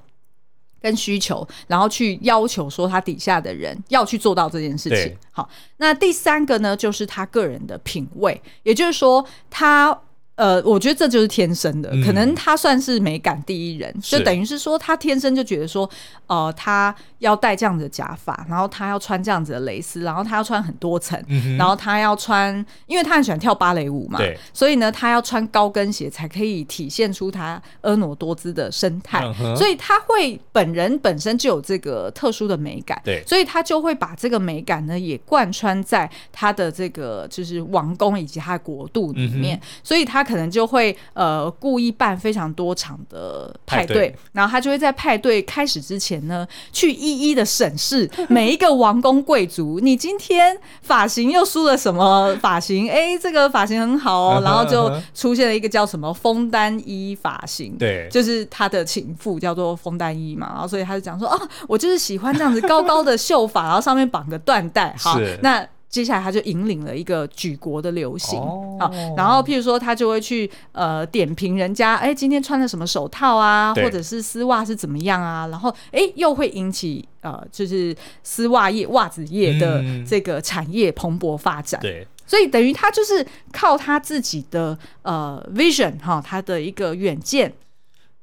[0.82, 5.16] 跟需求，然后去要求说他底下的人要去做到这件事情。
[5.32, 10.02] 好，那第三个呢，就是他个人的品味，也就是说他。
[10.42, 14.18] 呃，我觉得这就是天生的，嗯、可能他算是美感第一人，是。
[14.18, 15.88] 就等于是说他天生就觉得说，
[16.26, 24.36] 呃，他要戴这样子的假发，然后他要穿这样子的蕾丝，然后他要穿很多层，嗯、然后他要穿，因为他很喜欢跳芭蕾舞嘛，对。
[24.52, 40.26] 所以呢，他要穿高跟鞋才可以体现出他婀娜多姿的身态，嗯、所以他会本人本身就有这个特殊的美感，对，所以他就会把这个美感呢也贯穿在他的这个就是王宫以及他的国度里面，嗯、所以他。
[40.32, 49.80] 可能就会呃故意办非常多场的派对，派对然后他就会在派对开始之前呢，去一一的审视 每一个王公贵族。
[49.82, 52.90] 你今天发型又梳了什么发型？
[52.90, 54.42] 哎，这个发型很好哦。
[54.46, 60.50] 然后就出现了一个叫什么枫丹衣发型，对，就是他的情妇叫做枫丹衣嘛。
[60.54, 64.96] 然后所以他就讲说哦，我就是喜欢这样子高高的秀发，然后上面绑个缎带。
[64.98, 65.68] 好， 那。
[65.92, 68.40] 接下来他就引领了一个举国的流行
[68.80, 81.82] 啊，然后譬如说他就会去呃点评人家，哎，今天穿了什么手套啊，或者是丝袜是怎么样啊，然后哎又会引起呃就是丝袜业、袜子业的这个产业蓬勃发展。
[81.82, 87.54] 对，所以等于他就是靠他自己的呃 vision 哈，他的一个远见。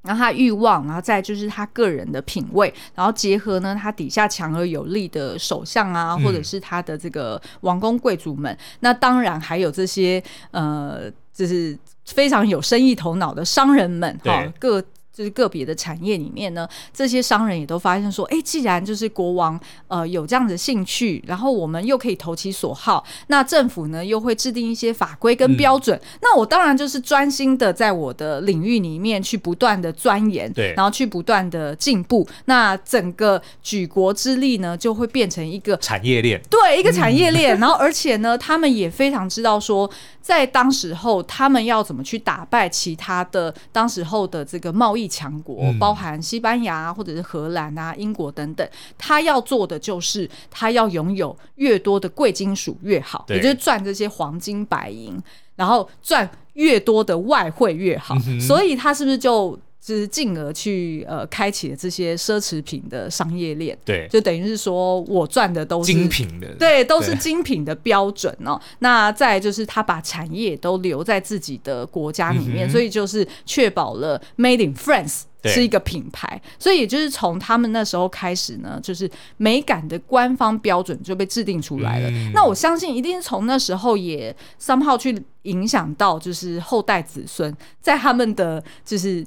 [0.08, 14.82] 然后他欲望，然后再就是他个人的品味，然后结合呢，他底下强而有力的首相啊，或者是他的这个王公贵族们，嗯、那当然还有这些呃，就是非常有生意头脑的商人们哈，各。
[15.18, 39.90] 就是个别的产业里面呢，这些商人也都发现说，哎，既然就是国王呃有这样的兴趣，然后我们又可以投其所好，那政府呢又会制定一些法规跟标准，嗯、那我当然就是专心的在我的领域里面去不断的钻研，对，然后去不断的进步，那整个举国之力呢就会变成一个产业链，对，一个产业链，嗯、然后而且呢，他们也非常知道说，
[40.22, 45.07] 在当时候他们要怎么去打败其他的当时候的这个贸易。
[45.08, 48.68] 强国包含西班牙或者是荷兰啊、英国等等，
[48.98, 55.18] 他要做的就是他要拥有越多的贵金属越好，也就是赚这些黄金白银，
[55.56, 58.14] 然后赚越多的外汇越好。
[58.26, 59.58] 嗯、所以他是不是就？
[59.80, 68.60] 就是进而去呃开启了这些奢侈品的商业链，对，就等于是说我赚的都是精品的，对，都是精品的标准哦。
[68.80, 76.40] 那再就是他把产业都留在自己的国家里面，嗯、所以就是确保了 Made in France 是一个品牌。
[76.58, 82.10] 所以也就是从他们那时候开始呢，就是美感的官方标准就被制定出来了。
[82.10, 89.24] 嗯、那我相信一定从那时候也 somehow 去影响到，就是后代子孙在他们的就是。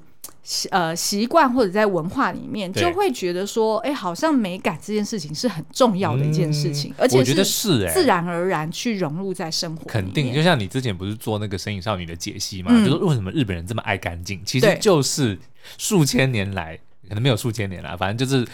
[0.72, 9.86] 呃，习惯或者在文化里面，就会觉得说，哎对，好像美感这件事情是很重要的一件事情，嗯、而且是自然而然去融入在生活。
[9.86, 15.38] 肯定，就像你之前不是做那个《身影少女》的解析嘛，嗯、就是为什么日本人这么爱干净，其实就是
[15.78, 16.76] 数千年来，
[17.08, 18.48] 可能没有数千年来，反正就是。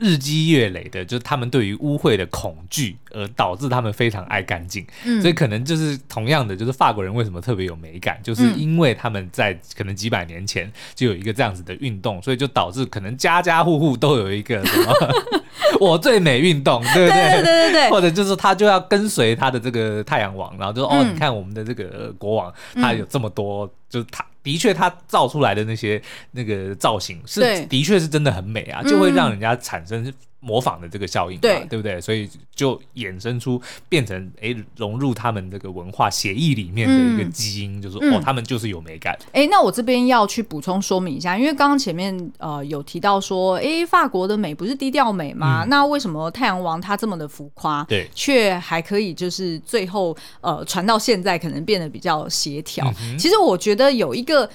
[0.00, 4.84] 日积月累的，就是他们对于污秽的恐惧，而导致他们非常爱干净。
[5.04, 14.92] 嗯，所以可能就是同样的，就是法国人为什么特别有美感，就是因为他们在可能几百年前就有一个这样子的运动，所以就导致可能家家户户都有一个什么
[15.78, 17.30] “我最美”运动，对不对？
[17.30, 17.90] 对对对对。
[17.90, 24.24] 或者就是他就要跟随他的这个太阳王，然后就哦，你看我们的这个国王，他有这么多，就是他。
[24.42, 26.00] 的确，他造出来的那些
[26.32, 32.00] 那个造型是的确是真的很美啊，就会让人家产生模仿的这个效应，对对不对？
[32.00, 39.18] 所以就衍生出变成哎融入他们这个文化协议里面的一个基因，就是哦，他们就是有美感。
[39.32, 45.64] 哎，那我这边要去补充说明一下，因为刚刚前面呃有提到说，哎，法国的美不是低调美吗？
[45.68, 52.90] 那为什么太阳王他这么的浮夸，对，却还可以就是最后呃传到现在可能变得比较协调？
[53.18, 54.48] 其实我觉得有一个。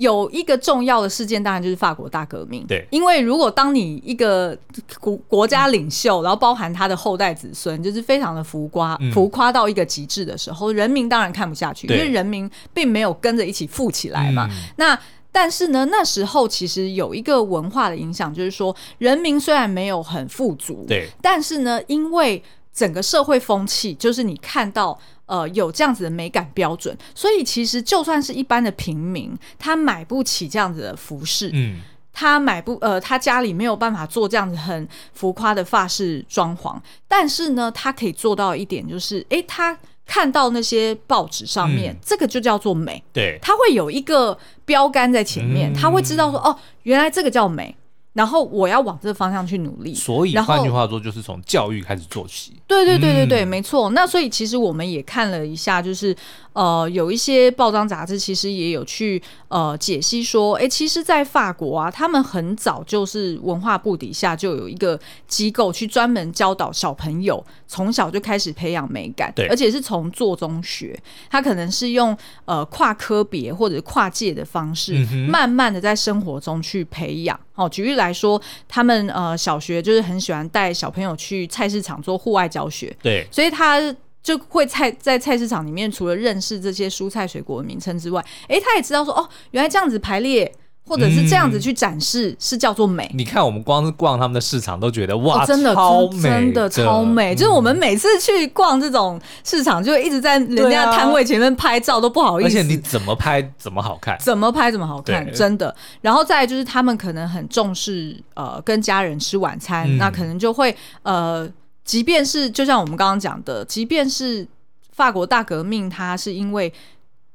[0.00, 2.64] 有一个重要的事件，当然就是法国大革命。
[2.66, 4.56] 对，因为如果当你一个
[4.98, 14.48] 国国家领袖，然后包含他的后代子孙，就是非常的浮夸，浮夸到一个极致的时候，人民当然看不下去，因为人民并没有跟着一起富起来嘛。
[14.76, 14.98] 那
[15.30, 24.98] 但是呢，那时候其实有一个文化的影响，就是说人民虽然没有很富足，对，但是呢，因为整个社会风气，就是你看到
[25.30, 31.80] 呃有这样子的美感标准，所以其实就算是一般的平民，他买不起这样子的服饰，嗯，
[32.12, 39.78] 他买不呃他家里没有办法做这样子很浮夸的发饰装潢，但是呢，他可以做到一点，就是哎他。
[40.12, 43.00] 看到那些报纸上面，嗯、这个就叫做美。
[43.12, 47.76] 对，他会有一个标杆在前面，他、嗯、会知道说，哦，原来这个叫美。
[48.12, 52.59] 然后我要往这个方向去努力，所以换句话说，就是从教育开始做起。
[52.70, 53.90] 对对对对对，嗯、没错。
[53.90, 56.16] 那所以其实我们也看了一下，就是
[56.52, 70.96] 呃，有一些报章杂志其实也有去呃解析说，哎，其实，在法国啊，他们很早就是文化部底下就有一个机构去专门教导小朋友，从小就开始培养美感，对，而且是从做中学。
[71.28, 77.38] 他可能是用呃跨科别或者跨界的方式，嗯、慢慢的在生活中去培养。
[77.54, 83.80] 哦，举例来说，他们呃小学就是很喜欢带小朋友去菜市场做户外教学，对，所以他
[84.22, 90.52] 就会菜在菜市场里面，除了认识这些蔬菜水果的名称之外，哎，他也知道说哦，原来这样子排列。
[90.82, 93.08] 或者是这样子去展示，是叫做美。
[93.14, 97.32] 你看，我们光是逛他们的市场，都觉得哇，真的超美，真的超美。
[97.32, 102.48] 就是我们每次去逛这种市场，就一直在人家摊位前面拍照，都不好意思。
[102.48, 105.72] 而且你怎么拍怎么好看，怎么拍怎么好看，真的。
[106.00, 111.48] 然后再就是，他们可能很重视呃跟家人吃晚餐，那可能就会呃，
[111.90, 114.46] 即便是就像我们刚刚讲的，即便是
[114.92, 116.72] 法国大革命，它是因为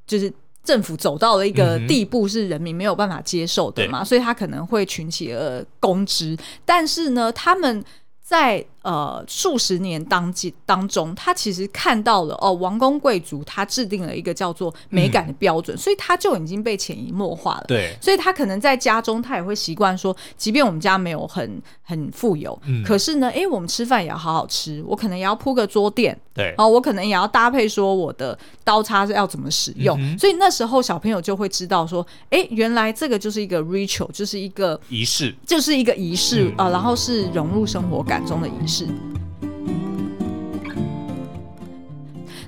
[0.08, 0.32] 就是。
[0.64, 6.36] 政府走到了一个地步，是人民没有办法接受的嘛，所以他可能会群起而攻之。
[6.66, 7.86] 但是呢，他们
[8.20, 8.66] 在。
[8.86, 10.32] 呃，数十年当
[10.64, 17.66] 当中，他其实看到了哦，王公贵族他制定了一个叫做美感的标准，嗯、所以他就已经被潜移默化了。
[17.68, 38.75] 对，所以他可能在家中，他也会习惯说，即便我们家没有很很富有，嗯、可是呢，哎、欸，我们吃饭也要好好吃，我可能也要铺个桌垫，对，哦，我可能也要搭配说我的刀叉是要怎么使用，嗯、所以那时候小朋友就会知道说，哎、欸，原来这个就是一个 ritual，就是一个仪式，就是一个仪式啊、呃，然后是融入生活感中的仪式。
[38.76, 38.86] 是。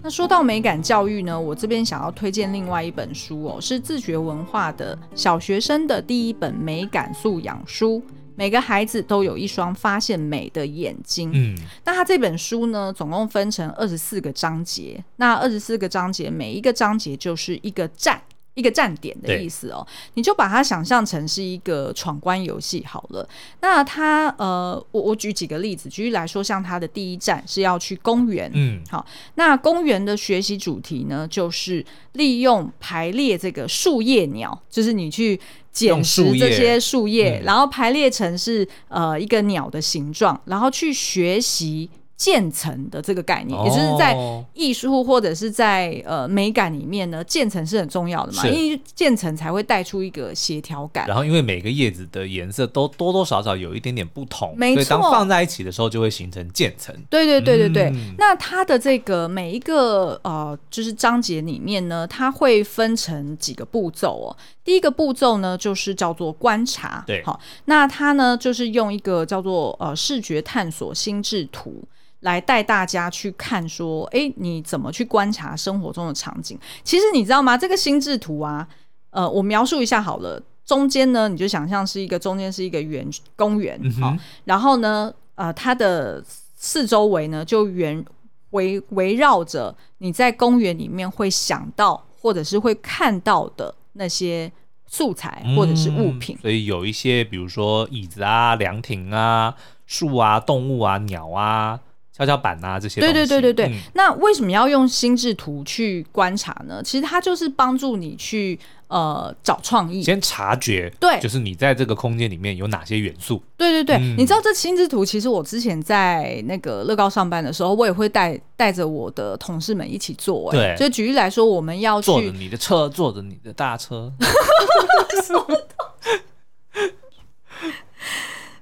[0.03, 8.03] 那说到美感教育呢，我这边想要推荐另外一本书哦，是自觉文化的小学生的第一本美感素养书。
[8.35, 11.31] 每个孩子都有一双发现美的眼睛。
[11.33, 15.01] 嗯，那他这本书呢，总共分成二十四个章节。
[15.15, 18.21] 那二十四个章节，每一个章节就是一个站。
[18.57, 19.85] 一个站点的意思哦，
[20.15, 23.29] 你就把它想象成是一个闯关游戏好了。
[23.61, 29.05] 那它呃，我我举几个例子，举例来说，像它的第一站是要去公园，嗯，好，
[29.35, 35.39] 那公园的学习主题呢，就是利用排列这个树叶鸟，就是你去
[35.71, 41.87] 捡拾这些树叶，嗯、然后排列成是呃一个鸟的形状，然后去学习。
[42.17, 44.17] 渐层的这个概念，也就是在
[44.55, 51.05] 艺术或者是在呃美感里面呢，渐层是很重要的嘛，因为渐层才会带出一个协调感。
[51.07, 56.93] 然后，因为每个叶子的颜色都多多少少有一点点不同，没错，所以当放在一起的时候就会形成渐层。
[57.07, 57.83] 对对对对对。
[57.93, 64.35] 嗯、那它的这个每一个呃，就是章节里面呢，它会分成几个步骤哦。
[64.63, 67.03] 第一个步骤呢，就是叫做观察。
[67.05, 71.83] 对，好，那它呢，就是用一个叫做呃视觉探索心智图。
[72.21, 76.57] 来带大家去看，说，哎，你怎么去观察生活中的场景？
[76.83, 77.57] 其实你知道吗？
[77.57, 78.67] 这个心智图啊，
[79.11, 80.41] 呃，我描述一下好了。
[80.65, 86.21] 中间呢，你就想象是一个中间是一个园公园，好，然后呢，呃，它的
[86.55, 88.03] 四周围呢就圆
[88.49, 94.51] 围围绕着你在公园里面会想到或者是会看到的那些
[94.87, 96.35] 素材或者是物品。
[96.39, 99.55] 嗯、所以有一些，比如说椅子啊、凉亭啊、
[99.85, 101.79] 树啊、动物啊、鸟啊。
[102.17, 103.65] 跷跷板啊，这些对对对对对。
[103.67, 106.81] 嗯、那为什么要用心智图去观察呢？
[106.83, 113.41] 其实它就是帮助你去呃找创意，先察觉，对，就是你在这个空间里面有哪些元素。
[113.55, 120.51] 对对对，嗯、你知道这心智图，其实我之前在那个乐高上班的时候，我也会带带着我的同事们一起做。
[120.51, 124.11] 对，就举例来说，我们要去坐着你的车，坐着你的大车。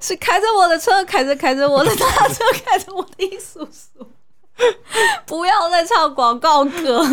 [0.06, 4.06] 是开着我的车，开着开着我的大车，开着我的艺叔叔，
[5.26, 7.03] 不要再唱广告歌。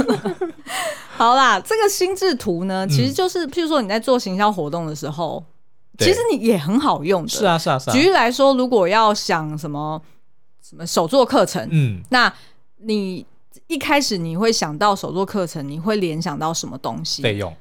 [1.16, 5.42] 好啦，这个心智图呢，其实就是，譬如说你在做行销活动的时候，
[5.92, 7.28] 嗯、其实你也很好用的。
[7.28, 7.92] 是啊，是啊，是啊。
[7.94, 9.98] 举例来说，如果要想什么
[10.60, 12.30] 什么手作课程，嗯，那
[12.76, 13.24] 你
[13.68, 17.22] 一开始你会想到手作课程，你会联想到什么东西？
[17.22, 17.56] 费用。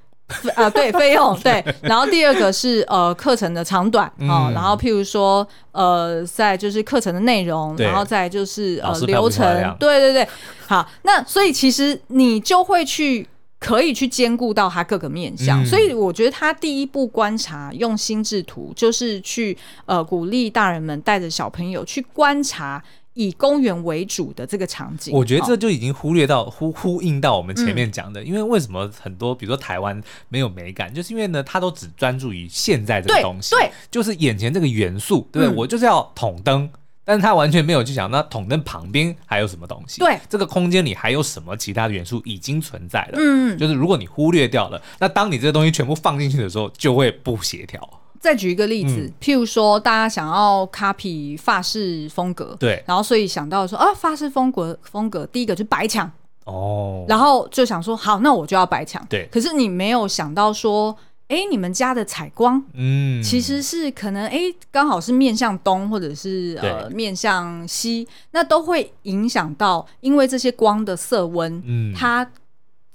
[0.55, 1.63] 啊，对，费用对。
[1.81, 10.27] 然后第二个是呃课程的长短啊、嗯，然后譬如说呃在就是课程的内容，然后再就是呃流程，对对对。
[10.67, 13.27] 好，那所以其实你就会去
[13.59, 22.83] 可以去兼顾到他各个面向、嗯，所以我觉得他第一步观察用心智图就是去呃鼓励大人们带着小朋友去观察。
[23.13, 35.53] 以公园为主的这个场景，我觉得这就已经忽略到呼呼应到我们前面讲的、嗯，因为为什么很多比如说台湾没有美感，就是因为呢，他都只专注于现在这个东西，对，对就是眼前这个元素，对不对？
[35.53, 36.69] 嗯、我就是要筒灯，
[37.03, 48.00] 但是他完全没有去想那筒灯旁边还有什么东西，对，这个空间里还有什么其他的元素已经存在了，嗯，就是如果你忽略掉了，那当你这个东西全部放进去的时候，就会不协调。
[48.21, 56.09] 再举一个例子，嗯、譬如说，大家想要 copy 法式风格，对，然后所以想到说啊，法式风格风格，第一个就是白墙
[56.45, 59.27] 哦，然后就想说，好，那我就要白墙，对。
[59.31, 60.95] 可是你没有想到说，
[61.29, 64.39] 哎，你们家的采光，嗯，其实是可能哎，
[64.71, 72.29] 刚好是面向东，或者是呃面向西，那都会影响到，因为这些光的色温，嗯，它。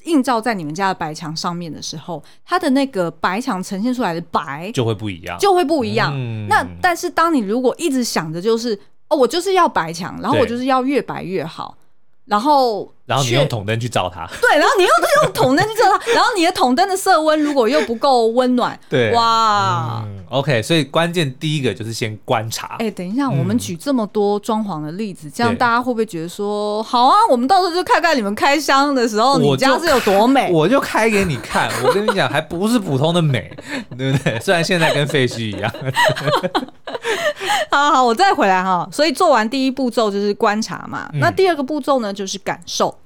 [0.06, 6.12] 映照在你们家的白墙上面的时候，它的那个白墙呈现出来的白就会不一样，就会不一样。
[6.14, 8.78] 嗯、那但是当你如果一直想着就是
[9.08, 11.76] 哦，我就是要白墙，然后我就是要越白越好，
[12.26, 12.92] 然后。
[13.06, 14.90] 然后你用筒灯去照它，对，然后你又
[15.22, 22.74] 用筒灯去照它，然后你的筒灯的色温如果又不够温暖，对，哇、嗯、，OK，所以关键第一个就是先观察。
[22.80, 31.70] 哎，等一下，我们举这么多装潢的例子，嗯、这样大家会不会觉得说，好啊，我们到时候就看看你们开箱的时候，你家是有多美， 我就开给你看。
[31.84, 33.56] 我跟你讲，还不是普通的美，
[33.96, 34.40] 对不对？
[34.40, 35.72] 虽然现在跟废墟一样。
[37.70, 38.88] 好好，我再回来哈。
[38.92, 42.98] 所以做完第一步骤就是观察嘛，嗯、那第二个步骤呢就是感受。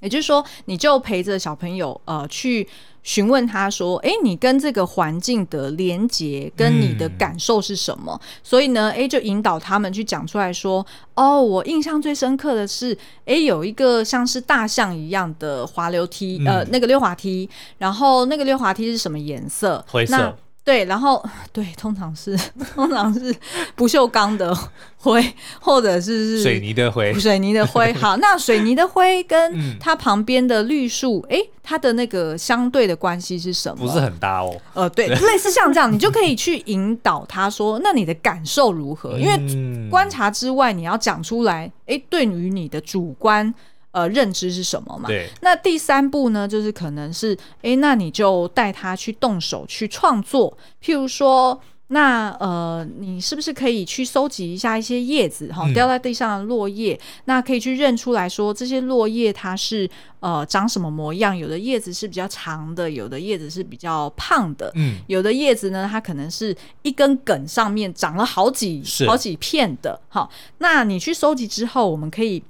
[0.00, 2.68] 也就是说，你就陪着小朋友，呃，去
[3.02, 10.84] 询问他说：“哎，你跟这个环境的连接，跟你的感受是什么？”嗯、所以呢，哎，就引导他们去讲出来说
[11.16, 17.48] ：“哦，我印象最深刻的是，哎，有一个像是大象一样的滑溜梯，嗯、呃，那个溜滑梯，
[17.78, 19.82] 然后那个溜滑梯是什么颜色？
[19.88, 20.36] 灰色。”
[20.66, 22.36] 对，然后对，通常是
[22.74, 23.32] 通常是
[23.76, 24.52] 不锈钢的
[24.96, 25.24] 灰，
[25.60, 27.92] 或者是水泥的灰，水泥的灰。
[27.92, 33.86] 好，那水泥的灰跟它旁边的绿树，哎、嗯，它的那个相对的关系是什么？
[33.86, 34.60] 不是很搭哦。
[34.74, 39.16] 呃，对，类似像这样，你就可以去引导他说，那你的感受如何？
[39.16, 43.54] 因为观察之外，你要讲出来，哎，对于你的主观。
[43.96, 45.08] 呃，认知是什么嘛？
[45.08, 45.26] 对。
[45.40, 50.54] 那第三步呢，就是可能是，哎，那你就带他去动手去创作。
[50.84, 57.22] 譬如说，那呃，你是不是可以去收集一下一些叶子哈，掉在地上的落叶，嗯？
[57.24, 59.88] 那可以去认出来说，这些落叶它是
[60.20, 61.34] 呃长什么模样？
[61.34, 64.70] 有的叶子是比较长的，有的叶子是比较胖的。
[64.74, 64.98] 嗯。
[65.06, 69.98] 有的叶子呢，它可能是一根梗上面长了好几好几片的。
[70.10, 72.42] 好，那你去收集之后，我们可以。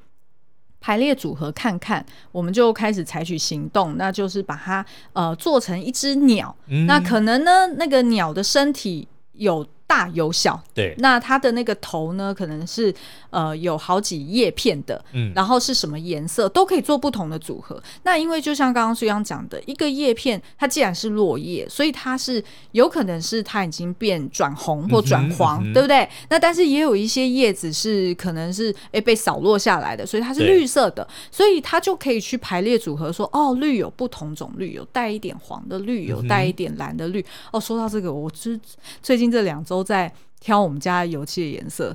[0.80, 6.54] 排列组合看看，我们就开始采取行动，那就是把它呃做成一只鸟。
[6.66, 6.86] 嗯。
[6.86, 9.66] 那可能呢，那个鸟的身体有。
[9.87, 12.93] 大有小，对，那它的那个头呢，可能是
[13.30, 17.80] 呃有好几叶片的，嗯，然后是什么颜色都可以做不同的组合。
[18.03, 26.09] 那因为就像刚刚苏央讲的，一个叶片它既然是落叶，所以它是有可能是它已经变转红或转黄，嗯嗯，对不对？
[26.30, 37.24] 那但是也有一些叶子是可能是诶被扫落下来的，所以它是绿色的，所以它就可以去排列组合说，哦，绿有不同种绿，有带一点黄的绿，有带一点蓝的绿。
[37.53, 38.59] 哦，说到这个，我之
[39.01, 39.75] 最近这两周。
[39.76, 40.10] 都在
[40.40, 41.94] 挑我们家油漆的颜色，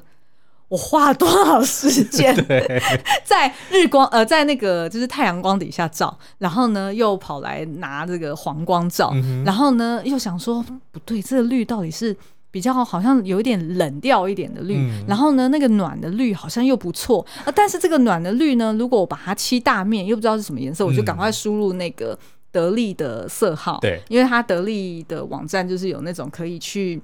[0.68, 2.36] 我花了多少时间
[3.26, 12.16] 在日光呃，在那个就是太阳光底下照，然后呢又跑来拿这个黄光照，嗯、然后呢又想说不对，这个绿到底是
[12.52, 22.18] 比较好像有一点冷调一点的绿，嗯、然后呢那个暖的绿好像又不错啊，但是这个暖的绿呢，如果我把它漆大面，又不知道是什么颜色，我就赶快输入那个
[22.52, 27.02] 得力的色号，对，因为它得力的网站就是有那种可以去。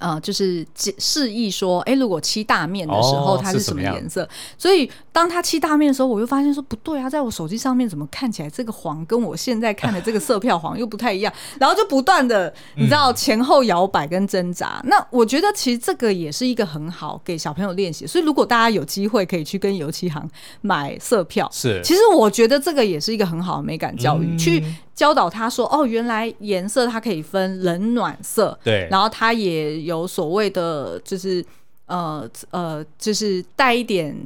[0.00, 0.66] 呃，就是
[0.98, 4.28] 示意说，哎，如果漆大面的时候，它是什么颜色？
[4.58, 11.32] 所以当它漆大面的时候，我又发现说不对啊，在我手机上面怎么看起来这个黄跟我现在看的这个色票黄又不太一样？
[11.60, 14.80] 然后就不断的，你知道前后摇摆跟挣扎。
[14.84, 18.06] 那我觉得其实这个也是一个很好给小朋友练习。
[18.06, 20.28] 所以如果大家有机会可以去跟油漆行
[20.60, 24.62] 买色票，是，其实我觉得这个也是一个很好的美感教育，去。
[24.94, 31.44] 教导他说：“哦，原来颜色它可以分冷暖色，对，然后它也有所谓的，就是
[31.86, 34.16] 呃呃，就是带一点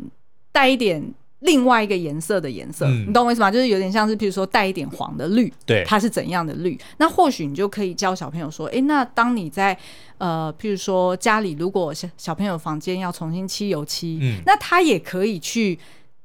[0.53, 1.03] 带一点
[1.41, 3.51] 另外一个颜色的颜色，嗯、你懂我意思吗？
[3.51, 6.79] 就是有点像是，譬如说带一点黄的绿，对，它是怎样的绿？
[6.99, 9.79] 那或许你就可以教小朋友说，哎、欸，那当你在
[10.19, 15.79] 呃，譬如说家里如果小小朋友房间要重新漆油漆，嗯，那他也可以去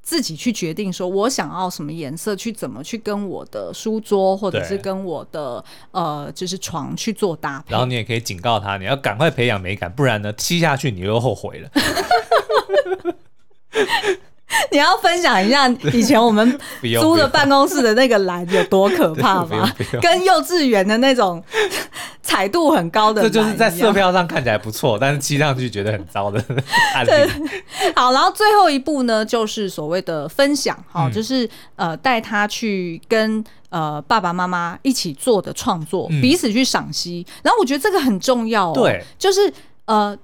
[0.03, 7.71] 自己去决定说，我想要什么颜色，去怎么去跟我的书桌或者是跟我的呃，就是床去做搭配。
[7.71, 11.69] 然后你也可以警告他，你要赶快培养美感，不然呢，踢下去你又后悔了。
[14.71, 16.59] 你要分享一下以前我们
[17.01, 19.71] 租的办公室的那个蓝有多可怕吗？
[20.01, 21.43] 跟幼稚园的那种
[22.21, 26.43] 彩度很高的，这就是在色票上看起来不错，但是漆上去觉得很糟的
[26.93, 27.11] 案例。
[27.95, 37.25] 好，然后最后一步呢，就是所谓的分享，好，就是呃带他去跟呃爸爸妈妈一起做的创作，彼此去赏析。
[37.43, 39.51] 然后我觉得这个很重要哦，对，就是
[39.85, 40.17] 呃。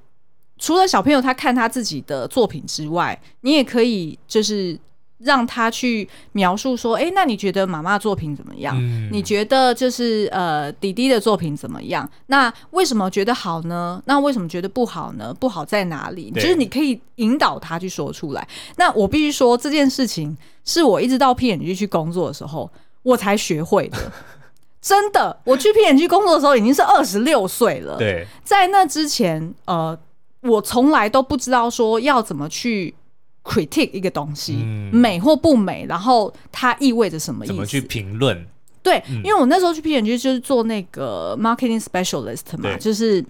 [0.60, 4.78] 除了小朋友他看他自己的作品之外，你也可以就是
[5.20, 8.76] 让他去描述说，哎、欸，那你觉得妈妈作品怎么样？
[8.78, 12.10] 嗯、你觉得就是呃弟弟的作品怎么样？
[12.28, 14.02] 那为什么觉得好呢？
[14.06, 15.34] 那为什么觉得不好呢？
[15.34, 16.32] 不好在哪里？
[16.32, 18.48] 就是你可以引导他去说出来。
[18.78, 22.70] 那我必须说这件事情是我一直到 P&G 去工作的时候
[23.04, 23.98] 我才学会的。
[24.82, 27.98] 真的，我去 P&G 工作的时候已经是二十六岁了。
[27.98, 29.98] 对，在那之前，呃。
[30.42, 32.94] 我从来都不知道说要怎么去
[33.44, 37.54] critique 一个东西，嗯、美或不美，然后它意味着什么意思？
[37.54, 38.46] 怎么去评论？
[38.82, 43.24] 对，嗯、因为我那时候去 P&G 就是做那个 marketing specialist 嘛，就是。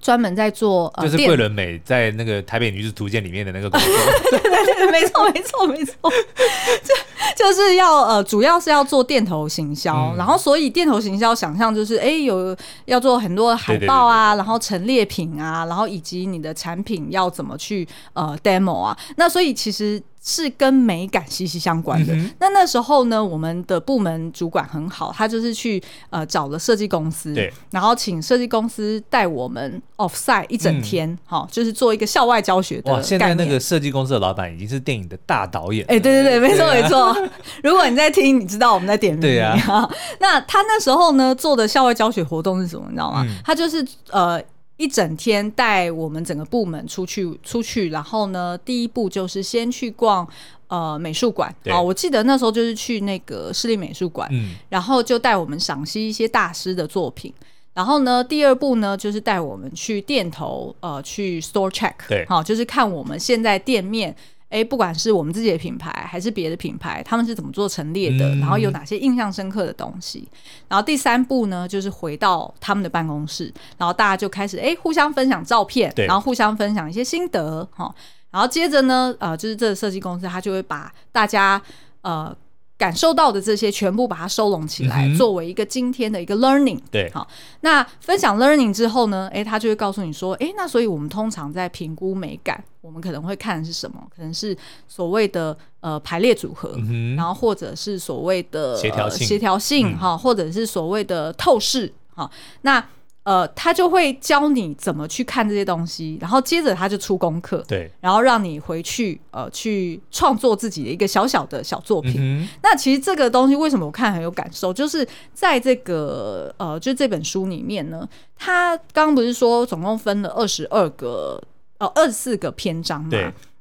[0.00, 3.88] 专门在做，呃、就是桂纶镁在那个台北女子图鉴里面的那个工作，
[4.30, 5.94] 对对对，没错没错没错，
[7.34, 20.02] 就就是要呃，主要是要做店头行销，嗯、然后所以店头行销想象就是，哎、欸，有要做很多海报啊，然后陈列品啊，然后以及你的产品要怎么去呃 demo 啊，那所以其实。
[20.28, 22.12] 是跟美感息息相关的。
[22.12, 32.92] 嗯、那那时候呢，我们的部门主管很好，他就是去呃找了设计公司，对，然后请设计公司带我们 offsite 一整天，好、嗯，就是做一个校外教学的。
[32.92, 35.84] 哇，现在那个设计公司的老板已经是电影的大导演。
[35.84, 37.16] 哎、欸，对对对，没错没错。
[37.62, 39.20] 如果你在听，你知道我们在点名。
[39.20, 39.88] 对呀、啊。
[40.18, 42.86] 那他那时候呢做的校外教学活动是什么？
[42.88, 43.24] 你知道吗？
[43.24, 44.42] 嗯、他就是呃。
[44.76, 50.26] 一整天带我们整个部门出去出去，然后呢，第一步就是先去逛
[50.68, 51.82] 呃美术馆啊、哦。
[51.82, 57.32] 我记得那时候就是去那个市立美术馆，嗯，然后就带我们赏析一些大师的作品。
[57.72, 64.14] 然后呢，第二步呢就是带我们去店头呃去 store check，对，好、哦，就是看我们现在店面。
[64.48, 68.28] 哎，不管是我们自己的品牌还是别的品牌，他们是怎么做陈列的？
[68.34, 70.28] 嗯、然后有哪些印象深刻的东西？
[70.68, 77.94] 然后第三步呢，就是回到他们的办公室，然后大家就开始哎互相分享照片，然后互相分享一些心得哈。
[78.30, 81.60] 然后接着呢，呃，就是这个设计公司他就会把大家
[82.02, 82.36] 呃。
[82.78, 86.78] 感受到的这些全部把它收拢起来，嗯、作为一个今天的一个 learning。
[86.90, 87.26] 对，好，
[87.60, 94.06] 那分享 learning 之后呢，诶，他就会告诉你说，诶，那所以我们通常在评估美感，我们可能会看的是什么？
[94.14, 94.56] 可能是
[94.86, 102.30] 所谓的呃排列组合，嗯、然后或者是所谓的协调性，协调性哈，或者是所谓的透视哈，
[102.62, 102.84] 那。
[103.26, 112.14] 呃，他就会教你怎么去看这些东西，然后接着他就出功课，对，然后让你回去呃去创作自己的一个小小的小作品。
[112.18, 115.04] 嗯、那其实这个东西为什么我看很有感受，就是
[115.34, 118.08] 在这个呃，就这本书里面呢，
[118.38, 121.42] 他刚刚不是说总共分了二十二个
[121.78, 123.10] 呃二十四个篇章嘛？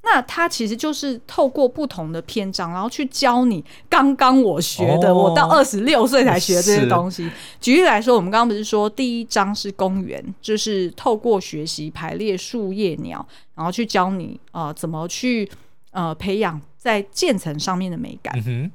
[0.06, 0.12] 对。
[0.14, 7.28] 那它其实就是透过不同的篇章，然后去教你刚刚我学的，哦、我到二十六岁才学这些东西。
[7.60, 15.50] 举例来说，我们刚刚不是说第一章是公园，就是透过学习排列树叶鸟，然后去教你呃怎么去
[15.90, 18.40] 呃培养在渐层上面的美感。
[18.46, 18.72] 嗯、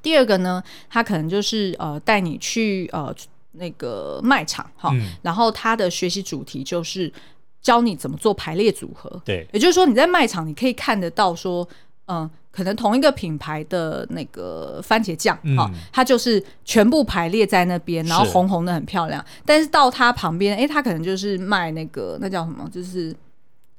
[0.00, 3.14] 第二个呢，它可能就是呃带你去呃
[3.52, 7.12] 那个卖场哈，嗯、然后它的学习主题就是。
[7.62, 11.66] 教你怎么做排列组合，对，也就是说你在卖场你可以看得到说，
[12.06, 15.58] 嗯，可能同一个品牌的那个番茄酱啊、嗯。
[15.58, 23.14] 哦，它就是全部排列在那边，然后红红的很漂亮，是但是到它旁边，哎、欸，它可能就是卖那个那叫什么，就是。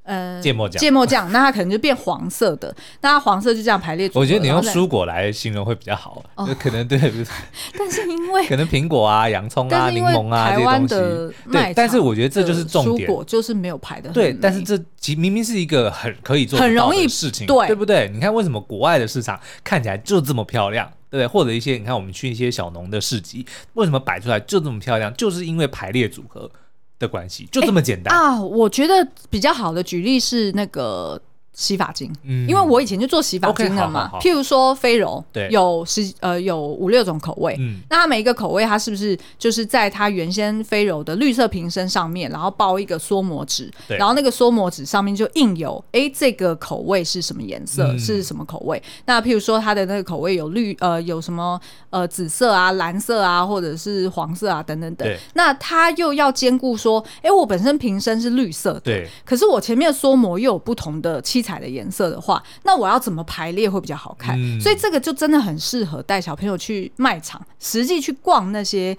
[0.04, 4.20] 呃，芥末酱，芥末酱，那它可能就变黄色的，那它黄色就这样排列组合。
[4.20, 6.98] 我觉得你用蔬果来形容会比较好，就可能对，
[7.78, 14.10] 但是因为可能苹果啊、洋葱啊、柠檬啊这些东西，对，但是我觉得这就是重点，蔬果就是没有排的。
[14.10, 18.10] 对，但是这其明明是一个很可以做很容易的事情，对，对不对？
[18.12, 21.26] 你看为什么国外的市场看起来就这么漂亮，对？
[21.26, 25.10] 或者一些你看我们去一些小农的市集，为什么摆出来就这么漂亮？
[25.14, 26.50] 就是因为排列组合
[26.98, 28.40] 的关系，就这么简单、欸、啊！
[28.40, 31.20] 我觉得比较好的举例是那个
[31.54, 34.10] 洗发精，嗯，因为我以前就做洗发精的嘛。
[34.20, 48.82] 譬如说飞柔，对，有十呃有五六种口味，嗯，那它每一个口味它是不是就是在它原先飞柔的绿色瓶身上面，然后包一个缩膜纸，对，然后那个缩膜纸上面就印有，哎，这个口味是什么颜色，嗯、是什么口味？
[49.04, 55.08] 那譬如说它的那个口味有绿呃有什么呃紫色啊、蓝色啊，或者是黄色啊等等等。
[55.34, 61.43] 那它又要兼顾说，哎，我本身瓶身是绿色的，对，可是我前面的缩膜又有不同的七。
[61.44, 64.34] 彩的颜色的话，那我要怎么排列会比较好看？
[64.38, 68.96] 嗯、所以这个就真的很适合带小朋友去卖场，实际去逛那些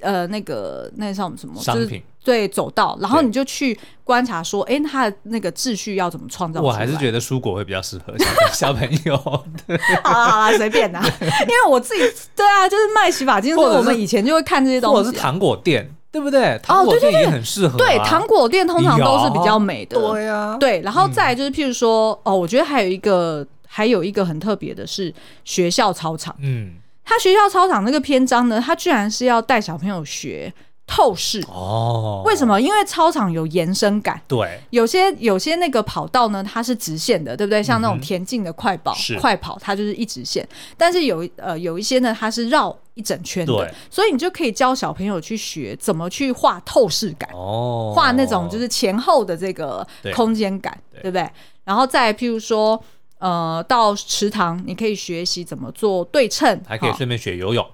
[0.00, 6.60] 呃那个那像什么商品，对，走道，然后你就去观察说，哎，它的那个秩序要怎么创造？
[6.60, 8.14] 我还是觉得蔬果会比较适合
[8.52, 9.16] 小朋友。
[10.02, 12.00] 好啦好啦，随便啦，因为我自己
[12.34, 15.90] 对啊，就是卖洗发精，所以我们以前就会看这些东西、啊，或者是糖果店。
[16.16, 16.58] 对不对？
[16.62, 17.76] 糖果店也很适合、啊。
[17.76, 20.00] 对，糖果店通常都是比较美的。
[20.00, 20.56] 对呀、啊。
[20.58, 25.12] 对，然后再来就是，譬如说，嗯、哦，我觉得还有一个，还有一个很特别的是
[25.44, 26.34] 学校操场。
[26.40, 26.76] 嗯。
[27.04, 30.50] 他学校操场那个篇章呢，他居然是要带小朋友学。
[30.86, 32.60] 透视哦，为什么？
[32.60, 34.20] 因为操场有延伸感。
[34.28, 37.62] 对，有些有些那个跑道呢，它是直线的，对不对？
[37.62, 40.46] 像那种田径的快跑、嗯、快跑，它就是一直线。
[40.76, 51.28] 但是有呃有一些呢，它是绕一整圈的，对所以你就可以教小朋友去学怎么去画透视感哦，画那种就是前后的这个空间感，对，对不对？
[51.64, 52.80] 然后再譬如说，
[53.18, 57.66] 呃，到池塘你可以学习怎么做对称，还可以顺便学游泳。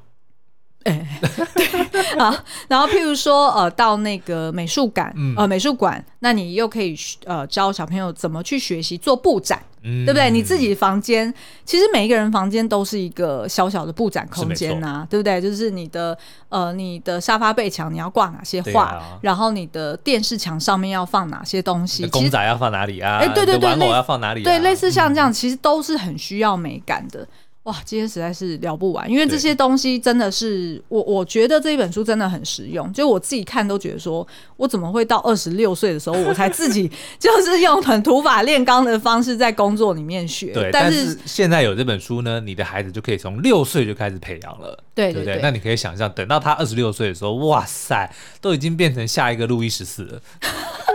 [0.85, 1.07] 哎，
[1.55, 10.30] 对，啊，然后譬如说，呃，到那个美术馆，嗯、呃，美术馆，那你又可以呃教小朋友怎么去学习做布展，嗯、对不对？
[10.30, 11.33] 你自己房间，
[11.64, 15.41] 其实每一个人房间都是一个小小的布展空间呐、啊，对不对？
[15.41, 16.16] 就是你的
[16.49, 23.18] 呃，你的沙发背墙你要挂哪些画，啊、然后你的电视墙上面要放哪些东西，公仔要放哪里啊？
[23.18, 24.45] 哎，对对对，玩偶要放哪里、啊？
[24.45, 27.26] 对，类似像这样，其实都是很需要美感的。
[27.65, 32.93] 哇，今天实在是聊不完，因为这些东西真的是我，我觉得这一本书真的很实用。
[32.93, 36.91] 就我自己看都觉得说，我怎么会到二十六岁的时候，我才自己
[37.21, 40.53] 就是用很土法炼钢的方式在工作里面学。
[40.53, 45.39] 对，但是，现在有这本书呢，你的孩子就可以从六岁就开始培养了，对，对不对？
[45.41, 50.21] 那你可以想象，等到他二十六岁的时候，哇塞，都已经变成下一个路易十四了。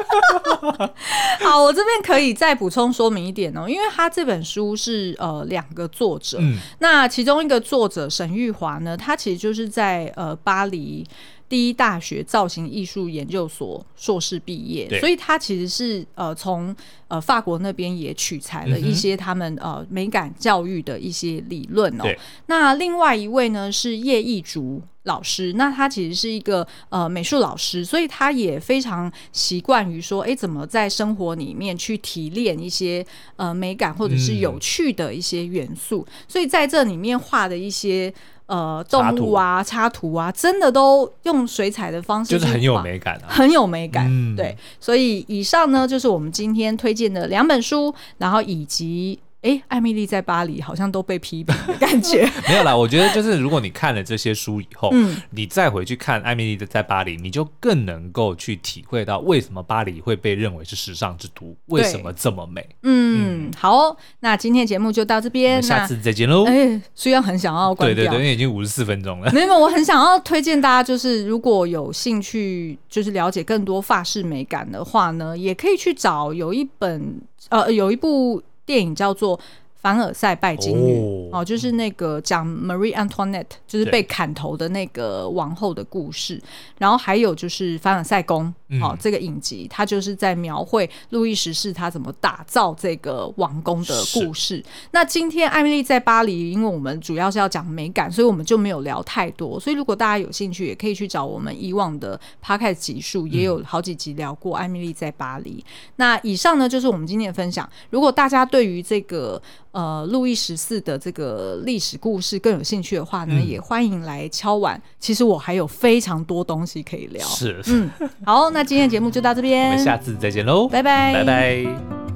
[1.42, 11.06] 好，我这边可以再补充说明一点哦，因为他这本书是呃两个作者，嗯、那其中一个作者沈玉华呢，他其实就是在呃巴黎
[11.50, 16.76] 第一大学造型艺术研究所硕士毕业，所以他其实是呃从
[17.08, 22.06] 呃法国那边也取材了一些他们呃美感教育的一些理论哦。
[22.48, 24.82] 那另外一位呢是叶义竹。
[25.04, 33.06] 老师，那他其实是一个呃美术老师，所以他也非常习惯于说，哎，怎么在生活里面去提炼一些
[33.38, 36.06] 呃美感或者是有趣的一些元素。
[36.10, 38.14] 嗯、所以在这里面画的一些
[38.48, 44.08] 呃动物啊、插图啊，真的都用水彩的方式，就是很有美感啊，很有美感。
[44.10, 49.20] 嗯、对，所以以上呢就是我们今天推荐的两本书，然后以及。
[49.48, 52.30] 哎，艾米丽在巴黎好像都被批评的感觉。
[52.50, 62.68] 没有啦，我觉得就是如果你看了这些书以后，嗯，你再回去看艾米丽的在巴黎，你就更能够去体会到为什么巴黎会被认为是时尚之都，为什么这么美。
[62.84, 66.46] 嗯，嗯好哦，那今天节目就到这边，下次再见喽。
[66.46, 69.32] 哎，虽然很想要关掉，对对对，因为已经五十四分钟了。
[69.32, 79.40] 没有，我很想要推荐大家，就是如果有兴趣，就是了解更多法式美感的话呢，也可以去找有一本呃，有一部电影叫做。
[79.80, 86.42] 凡尔赛拜金女哦，就是那个讲 Marie Antoinette，就是被砍头的那个王后的故事。
[86.78, 94.64] 然后还有就是凡尔赛宫哦，这个影集，它就是在描绘路易十四他怎么打造这个王宫的故事。
[94.92, 99.60] 那今天艾米丽在巴黎，因为我们主要是要讲美感，所以我们就没有聊太多。
[99.60, 105.64] 所以如果大家有兴趣，也可以去找我们以往的 Podcast 集数，也有好几集聊过艾米丽在巴黎。
[105.66, 107.70] 嗯、那以上呢，就是我们今天的分享。
[107.90, 109.42] 如果大家对于这个
[109.78, 114.82] 呃，路易十四的这个历史故事更有兴趣的话呢，嗯、也欢迎来敲碗。
[115.00, 117.24] 其实我还有非常多东西可以聊。
[117.28, 117.88] 是，嗯，
[118.26, 122.07] 好，那今天的节目就到这边，我们下次再见喽，拜拜，拜拜。